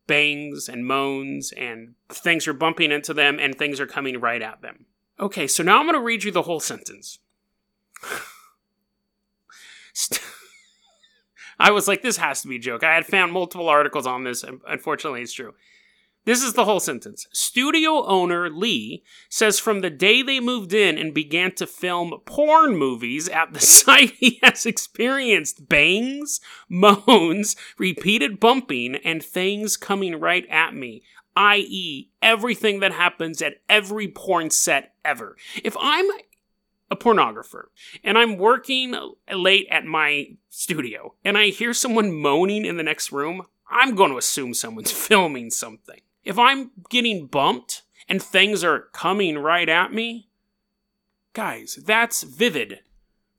bangs 0.06 0.70
and 0.70 0.86
moans, 0.86 1.52
and 1.52 1.96
things 2.08 2.48
are 2.48 2.54
bumping 2.54 2.90
into 2.90 3.12
them, 3.12 3.38
and 3.38 3.58
things 3.58 3.78
are 3.78 3.86
coming 3.86 4.18
right 4.18 4.40
at 4.40 4.62
them. 4.62 4.86
Okay, 5.20 5.46
so 5.46 5.62
now 5.62 5.78
I'm 5.78 5.84
going 5.84 5.92
to 5.92 6.00
read 6.00 6.24
you 6.24 6.32
the 6.32 6.42
whole 6.42 6.60
sentence. 6.60 7.18
I 11.58 11.72
was 11.72 11.86
like, 11.86 12.00
this 12.00 12.16
has 12.16 12.40
to 12.40 12.48
be 12.48 12.56
a 12.56 12.58
joke. 12.58 12.84
I 12.84 12.94
had 12.94 13.04
found 13.04 13.34
multiple 13.34 13.68
articles 13.68 14.06
on 14.06 14.24
this, 14.24 14.42
and 14.42 14.62
unfortunately, 14.66 15.20
it's 15.20 15.34
true. 15.34 15.52
This 16.26 16.42
is 16.42 16.52
the 16.52 16.66
whole 16.66 16.80
sentence. 16.80 17.26
Studio 17.32 18.04
owner 18.04 18.50
Lee 18.50 19.02
says 19.30 19.58
from 19.58 19.80
the 19.80 19.88
day 19.88 20.22
they 20.22 20.38
moved 20.38 20.74
in 20.74 20.98
and 20.98 21.14
began 21.14 21.54
to 21.54 21.66
film 21.66 22.12
porn 22.26 22.76
movies 22.76 23.28
at 23.28 23.52
the 23.52 23.60
site, 23.60 24.12
he 24.12 24.38
has 24.42 24.66
experienced 24.66 25.68
bangs, 25.68 26.40
moans, 26.68 27.56
repeated 27.78 28.38
bumping, 28.38 28.96
and 28.96 29.22
things 29.22 29.78
coming 29.78 30.20
right 30.20 30.46
at 30.50 30.74
me, 30.74 31.02
i.e., 31.36 32.10
everything 32.20 32.80
that 32.80 32.92
happens 32.92 33.40
at 33.40 33.62
every 33.68 34.06
porn 34.06 34.50
set 34.50 34.92
ever. 35.04 35.36
If 35.64 35.74
I'm 35.80 36.06
a 36.90 36.96
pornographer 36.96 37.64
and 38.04 38.18
I'm 38.18 38.36
working 38.36 38.94
late 39.32 39.68
at 39.70 39.86
my 39.86 40.36
studio 40.50 41.14
and 41.24 41.38
I 41.38 41.46
hear 41.46 41.72
someone 41.72 42.12
moaning 42.12 42.66
in 42.66 42.76
the 42.76 42.82
next 42.82 43.10
room, 43.10 43.46
I'm 43.70 43.94
going 43.94 44.10
to 44.10 44.18
assume 44.18 44.52
someone's 44.52 44.92
filming 45.08 45.50
something. 45.50 46.00
If 46.24 46.38
I'm 46.38 46.70
getting 46.90 47.26
bumped 47.26 47.82
and 48.08 48.22
things 48.22 48.62
are 48.62 48.88
coming 48.92 49.38
right 49.38 49.68
at 49.68 49.92
me, 49.92 50.28
guys, 51.32 51.78
that's 51.84 52.22
vivid. 52.22 52.80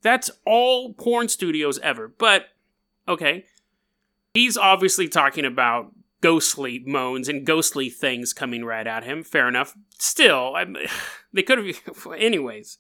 That's 0.02 0.32
all 0.46 0.94
porn 0.94 1.30
studios 1.30 1.78
ever. 1.80 2.08
But, 2.08 2.46
okay, 3.08 3.46
he's 4.34 4.58
obviously 4.58 5.08
talking 5.08 5.46
about 5.46 5.92
ghostly 6.22 6.84
moans 6.86 7.28
and 7.28 7.46
ghostly 7.46 7.90
things 7.90 8.34
coming 8.34 8.64
right 8.64 8.88
at 8.88 9.04
him. 9.04 9.24
Fair 9.24 9.48
enough. 9.48 9.76
Still, 10.00 10.56
I'm, 10.56 10.76
they 11.34 11.44
could 11.44 11.60
have. 11.60 12.08
Anyways. 12.18 12.78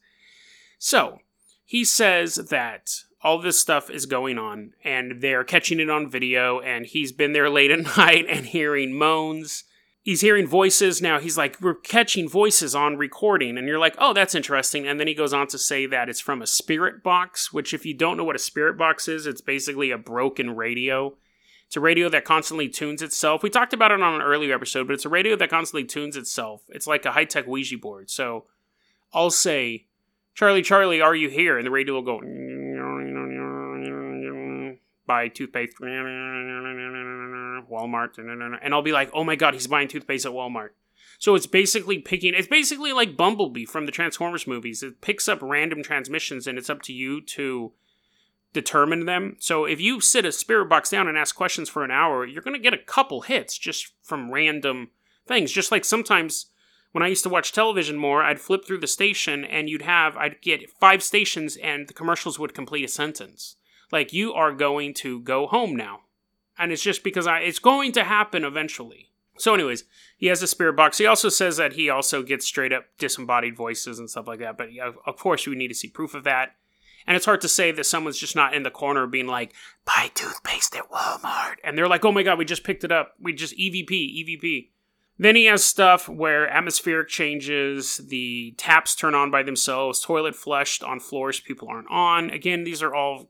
So, 0.79 1.19
he 1.63 1.85
says 1.85 2.35
that 2.35 2.89
all 3.23 3.39
this 3.39 3.59
stuff 3.59 3.89
is 3.89 4.05
going 4.05 4.37
on 4.37 4.73
and 4.83 5.21
they're 5.21 5.43
catching 5.43 5.79
it 5.79 5.89
on 5.89 6.09
video 6.09 6.59
and 6.59 6.85
he's 6.87 7.11
been 7.11 7.33
there 7.33 7.49
late 7.49 7.71
at 7.71 7.79
night 7.97 8.25
and 8.27 8.47
hearing 8.47 8.97
moans 8.97 9.63
he's 10.01 10.21
hearing 10.21 10.47
voices 10.47 11.01
now. 11.01 11.19
He's 11.19 11.37
like 11.37 11.59
we're 11.61 11.75
catching 11.75 12.27
voices 12.27 12.75
on 12.75 12.97
recording. 12.97 13.57
And 13.57 13.67
you're 13.67 13.79
like 13.79 13.95
oh 13.97 14.13
that's 14.13 14.35
interesting. 14.35 14.87
And 14.87 14.99
then 14.99 15.07
he 15.07 15.13
goes 15.13 15.33
on 15.33 15.47
to 15.47 15.57
say 15.57 15.85
that 15.85 16.09
it's 16.09 16.19
from 16.19 16.41
a 16.41 16.47
spirit 16.47 17.03
box 17.03 17.53
which 17.53 17.73
if 17.73 17.85
you 17.85 17.93
don't 17.93 18.17
know 18.17 18.23
what 18.23 18.35
a 18.35 18.39
spirit 18.39 18.77
box 18.77 19.07
is 19.07 19.25
it's 19.25 19.41
basically 19.41 19.91
a 19.91 19.97
broken 19.97 20.55
radio. 20.55 21.15
It's 21.67 21.77
a 21.77 21.81
radio 21.81 22.09
that 22.09 22.25
constantly 22.25 22.67
tunes 22.67 23.01
itself. 23.01 23.43
We 23.43 23.49
talked 23.49 23.71
about 23.73 23.91
it 23.91 24.01
on 24.01 24.15
an 24.15 24.21
earlier 24.21 24.53
episode 24.53 24.87
but 24.87 24.93
it's 24.93 25.05
a 25.05 25.09
radio 25.09 25.35
that 25.37 25.49
constantly 25.49 25.85
tunes 25.85 26.17
itself. 26.17 26.63
It's 26.69 26.87
like 26.87 27.05
a 27.05 27.11
high-tech 27.11 27.47
ouija 27.47 27.77
board. 27.77 28.09
So 28.09 28.45
i'll 29.13 29.29
say 29.29 29.87
Charlie, 30.33 30.61
Charlie, 30.61 31.01
are 31.01 31.15
you 31.15 31.29
here? 31.29 31.57
And 31.57 31.65
the 31.65 31.71
radio 31.71 31.93
will 31.93 32.03
go, 32.03 32.21
buy 35.05 35.27
toothpaste, 35.27 35.75
Walmart, 37.69 38.17
and 38.17 38.73
I'll 38.73 38.81
be 38.81 38.91
like, 38.91 39.09
oh 39.13 39.23
my 39.23 39.35
god, 39.35 39.53
he's 39.53 39.67
buying 39.67 39.87
toothpaste 39.87 40.25
at 40.25 40.31
Walmart. 40.31 40.69
So 41.19 41.35
it's 41.35 41.45
basically 41.45 41.99
picking, 41.99 42.33
it's 42.33 42.47
basically 42.47 42.93
like 42.93 43.15
Bumblebee 43.15 43.65
from 43.65 43.85
the 43.85 43.91
Transformers 43.91 44.47
movies. 44.47 44.81
It 44.81 45.01
picks 45.01 45.27
up 45.27 45.39
random 45.41 45.83
transmissions 45.83 46.47
and 46.47 46.57
it's 46.57 46.69
up 46.69 46.81
to 46.83 46.93
you 46.93 47.21
to 47.21 47.73
determine 48.53 49.05
them. 49.05 49.37
So 49.39 49.65
if 49.65 49.79
you 49.79 50.01
sit 50.01 50.25
a 50.25 50.31
spirit 50.31 50.65
box 50.65 50.89
down 50.89 51.07
and 51.07 51.17
ask 51.17 51.35
questions 51.35 51.69
for 51.69 51.83
an 51.83 51.91
hour, 51.91 52.25
you're 52.25 52.41
going 52.41 52.55
to 52.55 52.59
get 52.59 52.73
a 52.73 52.77
couple 52.77 53.21
hits 53.21 53.57
just 53.57 53.93
from 54.01 54.31
random 54.31 54.89
things. 55.27 55.51
Just 55.51 55.71
like 55.71 55.85
sometimes 55.85 56.47
when 56.91 57.03
I 57.03 57.07
used 57.07 57.23
to 57.23 57.29
watch 57.29 57.53
television 57.53 57.97
more, 57.97 58.23
I'd 58.23 58.41
flip 58.41 58.65
through 58.65 58.79
the 58.79 58.87
station 58.87 59.45
and 59.45 59.69
you'd 59.69 59.83
have, 59.83 60.17
I'd 60.17 60.41
get 60.41 60.71
five 60.71 61.03
stations 61.03 61.55
and 61.57 61.87
the 61.87 61.93
commercials 61.93 62.39
would 62.39 62.55
complete 62.55 62.85
a 62.85 62.87
sentence. 62.87 63.57
Like, 63.91 64.11
you 64.11 64.33
are 64.33 64.53
going 64.53 64.93
to 64.95 65.19
go 65.19 65.47
home 65.47 65.75
now. 65.75 66.01
And 66.57 66.71
it's 66.71 66.83
just 66.83 67.03
because 67.03 67.27
I, 67.27 67.39
it's 67.39 67.59
going 67.59 67.91
to 67.93 68.03
happen 68.03 68.43
eventually. 68.43 69.09
So, 69.37 69.53
anyways, 69.53 69.85
he 70.17 70.27
has 70.27 70.43
a 70.43 70.47
spirit 70.47 70.75
box. 70.75 70.97
He 70.97 71.05
also 71.05 71.29
says 71.29 71.57
that 71.57 71.73
he 71.73 71.89
also 71.89 72.21
gets 72.21 72.45
straight 72.45 72.73
up 72.73 72.85
disembodied 72.97 73.55
voices 73.55 73.97
and 73.97 74.09
stuff 74.09 74.27
like 74.27 74.39
that. 74.39 74.57
But 74.57 74.69
of 75.05 75.17
course, 75.17 75.47
would 75.47 75.57
need 75.57 75.69
to 75.69 75.73
see 75.73 75.87
proof 75.87 76.13
of 76.13 76.23
that. 76.25 76.55
And 77.07 77.17
it's 77.17 77.25
hard 77.25 77.41
to 77.41 77.47
say 77.47 77.71
that 77.71 77.85
someone's 77.85 78.19
just 78.19 78.35
not 78.35 78.53
in 78.53 78.63
the 78.63 78.69
corner 78.69 79.07
being 79.07 79.27
like, 79.27 79.53
buy 79.85 80.11
toothpaste 80.13 80.75
at 80.75 80.89
Walmart. 80.91 81.55
And 81.63 81.75
they're 81.75 81.87
like, 81.87 82.05
oh 82.05 82.11
my 82.11 82.23
God, 82.23 82.37
we 82.37 82.45
just 82.45 82.63
picked 82.63 82.83
it 82.83 82.91
up. 82.91 83.15
We 83.19 83.33
just 83.33 83.57
EVP, 83.57 83.89
EVP. 83.89 84.69
Then 85.17 85.35
he 85.35 85.45
has 85.45 85.63
stuff 85.63 86.09
where 86.09 86.47
atmospheric 86.47 87.07
changes, 87.07 87.97
the 87.97 88.53
taps 88.57 88.95
turn 88.95 89.13
on 89.13 89.29
by 89.29 89.43
themselves, 89.43 90.01
toilet 90.01 90.35
flushed 90.35 90.83
on 90.83 90.99
floors 90.99 91.39
people 91.39 91.67
aren't 91.67 91.91
on. 91.91 92.29
Again, 92.29 92.63
these 92.63 92.81
are 92.81 92.93
all 92.93 93.29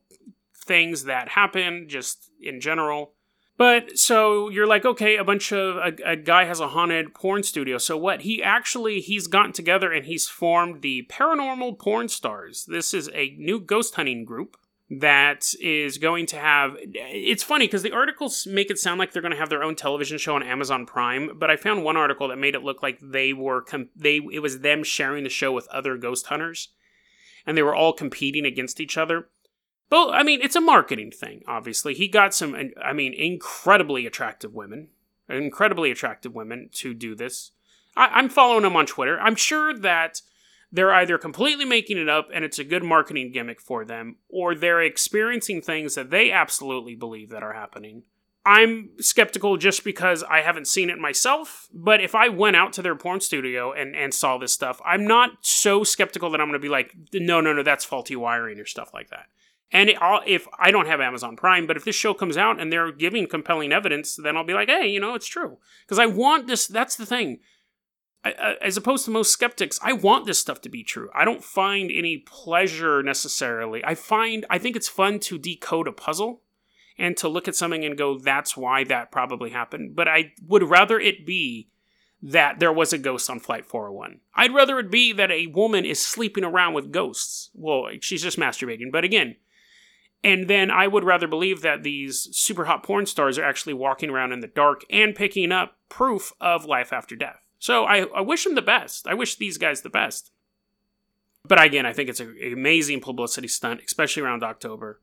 things 0.63 1.05
that 1.05 1.29
happen 1.29 1.87
just 1.87 2.29
in 2.41 2.61
general. 2.61 3.13
But 3.57 3.99
so 3.99 4.49
you're 4.49 4.65
like, 4.65 4.85
okay, 4.85 5.17
a 5.17 5.23
bunch 5.23 5.51
of 5.51 5.77
a, 5.77 5.93
a, 6.03 6.15
guy 6.15 6.45
has 6.45 6.59
a 6.59 6.69
haunted 6.69 7.13
porn 7.13 7.43
studio. 7.43 7.77
So 7.77 7.95
what? 7.95 8.21
He 8.21 8.41
actually 8.41 9.01
he's 9.01 9.27
gotten 9.27 9.53
together 9.53 9.91
and 9.91 10.05
he's 10.05 10.27
formed 10.27 10.81
the 10.81 11.05
Paranormal 11.11 11.77
Porn 11.77 12.07
Stars. 12.07 12.65
This 12.67 12.93
is 12.93 13.09
a 13.13 13.35
new 13.37 13.59
ghost 13.59 13.95
hunting 13.95 14.25
group 14.25 14.57
that 14.99 15.53
is 15.61 15.97
going 15.97 16.25
to 16.25 16.35
have 16.35 16.75
it's 16.81 17.43
funny 17.43 17.65
because 17.65 17.81
the 17.81 17.93
articles 17.93 18.45
make 18.45 18.69
it 18.69 18.77
sound 18.77 18.99
like 18.99 19.13
they're 19.13 19.21
going 19.21 19.31
to 19.31 19.37
have 19.37 19.49
their 19.49 19.63
own 19.63 19.73
television 19.73 20.17
show 20.17 20.35
on 20.35 20.43
Amazon 20.43 20.85
Prime 20.85 21.37
but 21.39 21.49
I 21.49 21.55
found 21.55 21.85
one 21.85 21.95
article 21.95 22.27
that 22.27 22.35
made 22.35 22.55
it 22.55 22.63
look 22.63 22.83
like 22.83 22.99
they 23.01 23.31
were 23.31 23.61
com- 23.61 23.87
they 23.95 24.17
it 24.33 24.41
was 24.41 24.59
them 24.59 24.83
sharing 24.83 25.23
the 25.23 25.29
show 25.29 25.53
with 25.53 25.65
other 25.69 25.95
ghost 25.95 26.25
hunters 26.25 26.73
and 27.45 27.55
they 27.57 27.63
were 27.63 27.73
all 27.73 27.93
competing 27.93 28.45
against 28.45 28.81
each 28.81 28.97
other 28.97 29.29
but 29.91 30.09
I 30.09 30.23
mean 30.23 30.41
it's 30.41 30.55
a 30.55 30.61
marketing 30.61 31.11
thing 31.11 31.43
obviously 31.47 31.93
he 31.93 32.07
got 32.07 32.33
some 32.33 32.55
I 32.83 32.93
mean 32.93 33.13
incredibly 33.13 34.07
attractive 34.07 34.55
women 34.55 34.87
incredibly 35.29 35.91
attractive 35.91 36.33
women 36.33 36.69
to 36.73 36.95
do 36.95 37.13
this 37.13 37.51
I, 37.95 38.07
I'm 38.07 38.29
following 38.29 38.65
him 38.65 38.75
on 38.75 38.87
Twitter 38.87 39.19
I'm 39.19 39.35
sure 39.35 39.77
that 39.77 40.21
they're 40.71 40.93
either 40.93 41.17
completely 41.17 41.65
making 41.65 41.97
it 41.97 42.07
up 42.07 42.29
and 42.33 42.45
it's 42.45 42.59
a 42.59 42.63
good 42.63 42.83
marketing 42.83 43.31
gimmick 43.31 43.59
for 43.59 43.83
them, 43.83 44.15
or 44.29 44.55
they're 44.55 44.81
experiencing 44.81 45.61
things 45.61 45.95
that 45.95 46.09
they 46.09 46.31
absolutely 46.31 46.95
believe 46.95 47.29
that 47.29 47.43
are 47.43 47.53
happening. 47.53 48.03
I'm 48.43 48.91
skeptical 48.99 49.57
just 49.57 49.83
because 49.83 50.23
I 50.23 50.41
haven't 50.41 50.67
seen 50.67 50.89
it 50.89 50.97
myself, 50.97 51.67
but 51.73 52.01
if 52.01 52.15
I 52.15 52.29
went 52.29 52.55
out 52.55 52.73
to 52.73 52.81
their 52.81 52.95
porn 52.95 53.19
studio 53.19 53.71
and, 53.71 53.95
and 53.95 54.13
saw 54.13 54.37
this 54.37 54.53
stuff, 54.53 54.81
I'm 54.83 55.05
not 55.05 55.31
so 55.41 55.83
skeptical 55.83 56.31
that 56.31 56.41
I'm 56.41 56.47
going 56.47 56.59
to 56.59 56.59
be 56.59 56.69
like, 56.69 56.95
no, 57.13 57.39
no, 57.41 57.53
no, 57.53 57.61
that's 57.61 57.85
faulty 57.85 58.15
wiring 58.15 58.59
or 58.59 58.65
stuff 58.65 58.93
like 58.93 59.09
that. 59.09 59.27
And 59.71 59.89
it, 59.89 59.97
if 60.27 60.47
I 60.59 60.71
don't 60.71 60.87
have 60.87 60.99
Amazon 60.99 61.35
Prime, 61.35 61.65
but 61.65 61.77
if 61.77 61.85
this 61.85 61.95
show 61.95 62.13
comes 62.13 62.35
out 62.37 62.59
and 62.59 62.71
they're 62.71 62.91
giving 62.91 63.27
compelling 63.27 63.71
evidence, 63.71 64.17
then 64.21 64.35
I'll 64.35 64.43
be 64.43 64.53
like, 64.53 64.69
hey, 64.69 64.87
you 64.87 64.99
know, 64.99 65.15
it's 65.15 65.27
true. 65.27 65.57
Because 65.85 65.99
I 65.99 66.07
want 66.07 66.47
this, 66.47 66.67
that's 66.67 66.95
the 66.95 67.05
thing. 67.05 67.39
I, 68.23 68.55
as 68.61 68.77
opposed 68.77 69.05
to 69.05 69.11
most 69.11 69.31
skeptics, 69.31 69.79
I 69.81 69.93
want 69.93 70.25
this 70.25 70.39
stuff 70.39 70.61
to 70.61 70.69
be 70.69 70.83
true. 70.83 71.09
I 71.15 71.25
don't 71.25 71.43
find 71.43 71.89
any 71.89 72.17
pleasure 72.17 73.01
necessarily. 73.01 73.83
I 73.83 73.95
find, 73.95 74.45
I 74.49 74.57
think 74.57 74.75
it's 74.75 74.89
fun 74.89 75.19
to 75.21 75.39
decode 75.39 75.87
a 75.87 75.91
puzzle 75.91 76.41
and 76.97 77.17
to 77.17 77.29
look 77.29 77.47
at 77.47 77.55
something 77.55 77.83
and 77.83 77.97
go, 77.97 78.19
that's 78.19 78.55
why 78.55 78.83
that 78.83 79.11
probably 79.11 79.51
happened. 79.51 79.95
But 79.95 80.07
I 80.07 80.33
would 80.47 80.63
rather 80.63 80.99
it 80.99 81.25
be 81.25 81.69
that 82.21 82.59
there 82.59 82.73
was 82.73 82.93
a 82.93 82.99
ghost 82.99 83.29
on 83.29 83.39
Flight 83.39 83.65
401. 83.65 84.19
I'd 84.35 84.53
rather 84.53 84.77
it 84.77 84.91
be 84.91 85.11
that 85.13 85.31
a 85.31 85.47
woman 85.47 85.85
is 85.85 85.99
sleeping 85.99 86.43
around 86.43 86.73
with 86.73 86.91
ghosts. 86.91 87.49
Well, 87.55 87.87
she's 88.01 88.21
just 88.21 88.37
masturbating. 88.37 88.91
But 88.91 89.03
again, 89.03 89.37
and 90.23 90.47
then 90.47 90.69
I 90.69 90.87
would 90.87 91.03
rather 91.03 91.27
believe 91.27 91.61
that 91.61 91.83
these 91.83 92.29
super 92.31 92.65
hot 92.65 92.83
porn 92.83 93.05
stars 93.05 93.37
are 93.37 93.43
actually 93.43 93.73
walking 93.73 94.09
around 94.09 94.31
in 94.31 94.39
the 94.39 94.47
dark 94.47 94.83
and 94.89 95.15
picking 95.15 95.51
up 95.51 95.77
proof 95.89 96.31
of 96.39 96.65
life 96.65 96.93
after 96.93 97.15
death. 97.15 97.41
So 97.57 97.85
I, 97.85 98.05
I 98.15 98.21
wish 98.21 98.43
them 98.43 98.55
the 98.55 98.61
best. 98.61 99.07
I 99.07 99.13
wish 99.13 99.35
these 99.35 99.57
guys 99.57 99.81
the 99.81 99.89
best. 99.89 100.31
But 101.47 101.63
again, 101.63 101.87
I 101.87 101.93
think 101.93 102.09
it's 102.09 102.19
an 102.19 102.37
amazing 102.53 103.01
publicity 103.01 103.47
stunt, 103.47 103.81
especially 103.85 104.21
around 104.21 104.43
October. 104.43 105.01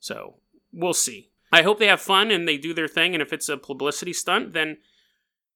So 0.00 0.36
we'll 0.72 0.94
see. 0.94 1.30
I 1.50 1.62
hope 1.62 1.78
they 1.78 1.86
have 1.86 2.00
fun 2.00 2.30
and 2.30 2.46
they 2.46 2.58
do 2.58 2.74
their 2.74 2.88
thing. 2.88 3.14
And 3.14 3.22
if 3.22 3.32
it's 3.32 3.48
a 3.48 3.56
publicity 3.56 4.12
stunt, 4.12 4.52
then 4.52 4.78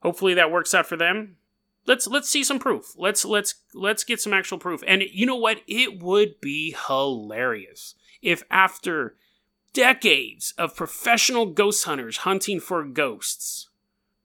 hopefully 0.00 0.32
that 0.34 0.50
works 0.50 0.72
out 0.72 0.86
for 0.86 0.96
them. 0.96 1.36
Let's 1.84 2.06
let's 2.06 2.30
see 2.30 2.44
some 2.44 2.60
proof. 2.60 2.94
Let's 2.96 3.24
let's 3.24 3.56
let's 3.74 4.04
get 4.04 4.20
some 4.20 4.32
actual 4.32 4.58
proof. 4.58 4.84
And 4.86 5.02
you 5.02 5.26
know 5.26 5.36
what? 5.36 5.58
It 5.66 6.00
would 6.00 6.40
be 6.40 6.76
hilarious 6.86 7.96
if 8.22 8.42
after 8.50 9.16
decades 9.72 10.54
of 10.56 10.76
professional 10.76 11.46
ghost 11.46 11.84
hunters 11.84 12.18
hunting 12.18 12.60
for 12.60 12.84
ghosts, 12.84 13.68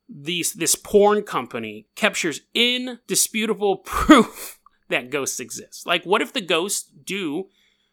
these 0.09 0.53
this 0.53 0.75
porn 0.75 1.23
company 1.23 1.87
captures 1.95 2.41
indisputable 2.53 3.77
proof 3.85 4.59
that 4.89 5.09
ghosts 5.09 5.39
exist. 5.39 5.85
Like, 5.85 6.03
what 6.05 6.21
if 6.21 6.33
the 6.33 6.41
ghosts 6.41 6.89
do? 7.03 7.47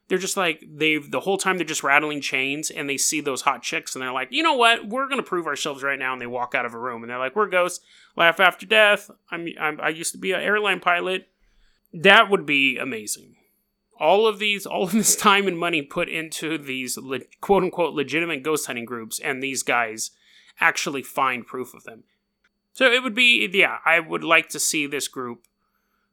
They're 0.09 0.19
just 0.19 0.37
like 0.37 0.63
they've 0.71 1.11
the 1.11 1.21
whole 1.21 1.39
time 1.39 1.57
they're 1.57 1.67
just 1.67 1.83
rattling 1.83 2.21
chains 2.21 2.71
and 2.71 2.89
they 2.89 2.99
see 2.99 3.21
those 3.21 3.43
hot 3.43 3.63
chicks 3.63 3.95
and 3.95 4.03
they're 4.03 4.13
like, 4.13 4.29
you 4.31 4.43
know 4.43 4.55
what? 4.55 4.87
We're 4.87 5.09
gonna 5.09 5.23
prove 5.23 5.47
ourselves 5.47 5.83
right 5.83 5.99
now. 5.99 6.13
And 6.13 6.21
they 6.21 6.27
walk 6.27 6.55
out 6.55 6.67
of 6.67 6.75
a 6.75 6.79
room 6.79 7.03
and 7.03 7.11
they're 7.11 7.19
like, 7.19 7.35
we're 7.35 7.49
ghosts. 7.49 7.85
Laugh 8.17 8.39
after 8.39 8.67
death. 8.67 9.11
I'm, 9.31 9.49
I'm 9.59 9.81
I 9.81 9.89
used 9.89 10.13
to 10.13 10.19
be 10.19 10.33
an 10.33 10.41
airline 10.41 10.81
pilot. 10.81 11.29
That 11.93 12.29
would 12.29 12.45
be 12.45 12.77
amazing. 12.77 13.37
All 13.99 14.27
of 14.27 14.39
these, 14.39 14.67
all 14.67 14.85
of 14.85 14.93
this 14.93 15.17
time 15.31 15.47
and 15.47 15.59
money 15.59 15.83
put 15.83 16.09
into 16.09 16.59
these 16.59 16.97
le- 16.97 17.21
quote 17.41 17.63
unquote 17.63 17.95
legitimate 17.95 18.43
ghost 18.43 18.67
hunting 18.67 18.85
groups, 18.85 19.19
and 19.19 19.43
these 19.43 19.63
guys 19.63 20.11
actually 20.61 21.03
find 21.03 21.47
proof 21.47 21.75
of 21.75 21.85
them. 21.85 22.05
So 22.73 22.91
it 22.91 23.03
would 23.03 23.15
be, 23.15 23.49
yeah, 23.53 23.79
I 23.85 24.01
would 24.01 24.25
like 24.25 24.49
to 24.51 24.61
see 24.61 24.87
this 24.87 25.07
group. 25.09 25.47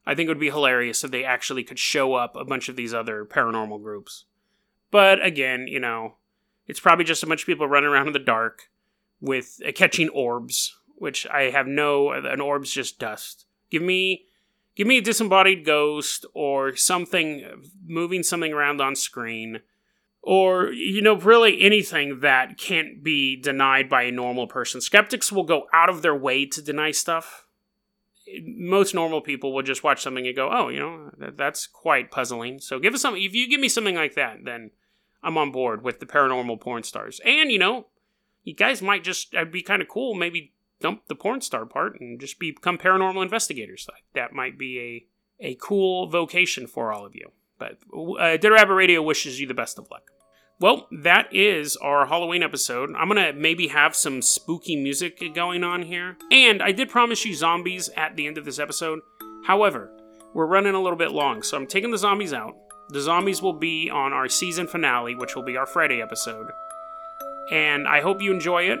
I 0.06 0.14
think 0.14 0.26
it 0.26 0.30
would 0.30 0.40
be 0.40 0.50
hilarious 0.50 1.04
if 1.04 1.10
they 1.10 1.24
actually 1.24 1.64
could 1.64 1.78
show 1.78 2.14
up 2.14 2.36
a 2.36 2.44
bunch 2.44 2.68
of 2.68 2.76
these 2.76 2.94
other 2.94 3.24
paranormal 3.24 3.82
groups. 3.82 4.24
But 4.90 5.24
again, 5.24 5.66
you 5.68 5.80
know, 5.80 6.16
it's 6.66 6.80
probably 6.80 7.04
just 7.04 7.22
a 7.22 7.26
bunch 7.26 7.42
of 7.42 7.46
people 7.46 7.66
running 7.66 7.88
around 7.88 8.08
in 8.08 8.12
the 8.12 8.18
dark 8.18 8.70
with 9.20 9.60
uh, 9.66 9.72
catching 9.72 10.08
orbs, 10.10 10.76
which 10.96 11.26
I 11.26 11.50
have 11.50 11.66
no. 11.66 12.10
An 12.12 12.40
orb's 12.40 12.72
just 12.72 12.98
dust. 12.98 13.46
Give 13.70 13.82
me, 13.82 14.26
give 14.76 14.86
me 14.86 14.98
a 14.98 15.02
disembodied 15.02 15.64
ghost 15.64 16.26
or 16.34 16.76
something 16.76 17.44
moving 17.86 18.22
something 18.22 18.52
around 18.52 18.80
on 18.80 18.96
screen. 18.96 19.60
Or 20.24 20.72
you 20.72 21.02
know 21.02 21.16
really 21.16 21.60
anything 21.62 22.20
that 22.20 22.56
can't 22.56 23.02
be 23.02 23.34
denied 23.34 23.88
by 23.88 24.02
a 24.04 24.12
normal 24.12 24.46
person. 24.46 24.80
Skeptics 24.80 25.32
will 25.32 25.42
go 25.42 25.66
out 25.72 25.88
of 25.88 26.02
their 26.02 26.14
way 26.14 26.46
to 26.46 26.62
deny 26.62 26.92
stuff. 26.92 27.44
Most 28.44 28.94
normal 28.94 29.20
people 29.20 29.52
will 29.52 29.64
just 29.64 29.82
watch 29.82 30.00
something 30.00 30.26
and 30.26 30.36
go 30.36 30.48
oh 30.52 30.68
you 30.68 30.78
know 30.78 31.10
that, 31.18 31.36
that's 31.36 31.66
quite 31.66 32.12
puzzling. 32.12 32.60
So 32.60 32.78
give 32.78 32.94
us 32.94 33.02
something 33.02 33.22
if 33.22 33.34
you 33.34 33.48
give 33.48 33.60
me 33.60 33.68
something 33.68 33.96
like 33.96 34.14
that 34.14 34.44
then 34.44 34.70
i'm 35.24 35.38
on 35.38 35.52
board 35.52 35.82
with 35.82 35.98
the 35.98 36.06
paranormal 36.06 36.60
porn 36.60 36.84
stars. 36.84 37.20
And 37.24 37.50
you 37.50 37.58
know 37.58 37.86
you 38.44 38.54
guys 38.54 38.80
might 38.80 39.04
just 39.04 39.34
it'd 39.34 39.52
be 39.52 39.62
kind 39.62 39.82
of 39.82 39.88
cool. 39.88 40.14
Maybe 40.14 40.52
dump 40.82 41.02
the 41.08 41.14
porn 41.14 41.40
star 41.40 41.64
part 41.64 41.98
and 42.00 42.20
just 42.20 42.38
become 42.38 42.76
paranormal 42.76 43.22
investigators 43.22 43.88
that 44.14 44.32
might 44.32 44.58
be 44.58 44.78
a 44.80 45.06
a 45.44 45.56
cool 45.60 46.06
vocation 46.08 46.66
for 46.66 46.92
all 46.92 47.06
of 47.06 47.14
you 47.14 47.30
but 47.62 47.78
uh, 48.18 48.36
Dead 48.38 48.48
Rabbit 48.48 48.74
Radio 48.74 49.00
wishes 49.02 49.40
you 49.40 49.46
the 49.46 49.54
best 49.54 49.78
of 49.78 49.88
luck. 49.88 50.10
Well, 50.58 50.88
that 50.90 51.32
is 51.32 51.76
our 51.76 52.06
Halloween 52.06 52.42
episode. 52.42 52.90
I'm 52.96 53.06
gonna 53.06 53.32
maybe 53.32 53.68
have 53.68 53.94
some 53.94 54.20
spooky 54.20 54.74
music 54.74 55.22
going 55.32 55.62
on 55.62 55.82
here. 55.82 56.16
And 56.32 56.60
I 56.60 56.72
did 56.72 56.88
promise 56.88 57.24
you 57.24 57.34
zombies 57.34 57.88
at 57.96 58.16
the 58.16 58.26
end 58.26 58.36
of 58.36 58.44
this 58.44 58.58
episode. 58.58 58.98
However, 59.44 59.92
we're 60.34 60.46
running 60.46 60.74
a 60.74 60.82
little 60.82 60.98
bit 60.98 61.12
long, 61.12 61.42
so 61.42 61.56
I'm 61.56 61.68
taking 61.68 61.92
the 61.92 61.98
zombies 61.98 62.32
out. 62.32 62.56
The 62.88 63.00
zombies 63.00 63.40
will 63.40 63.52
be 63.52 63.88
on 63.90 64.12
our 64.12 64.28
season 64.28 64.66
finale, 64.66 65.14
which 65.14 65.36
will 65.36 65.44
be 65.44 65.56
our 65.56 65.66
Friday 65.66 66.02
episode. 66.02 66.48
And 67.52 67.86
I 67.86 68.00
hope 68.00 68.20
you 68.20 68.32
enjoy 68.32 68.64
it. 68.64 68.80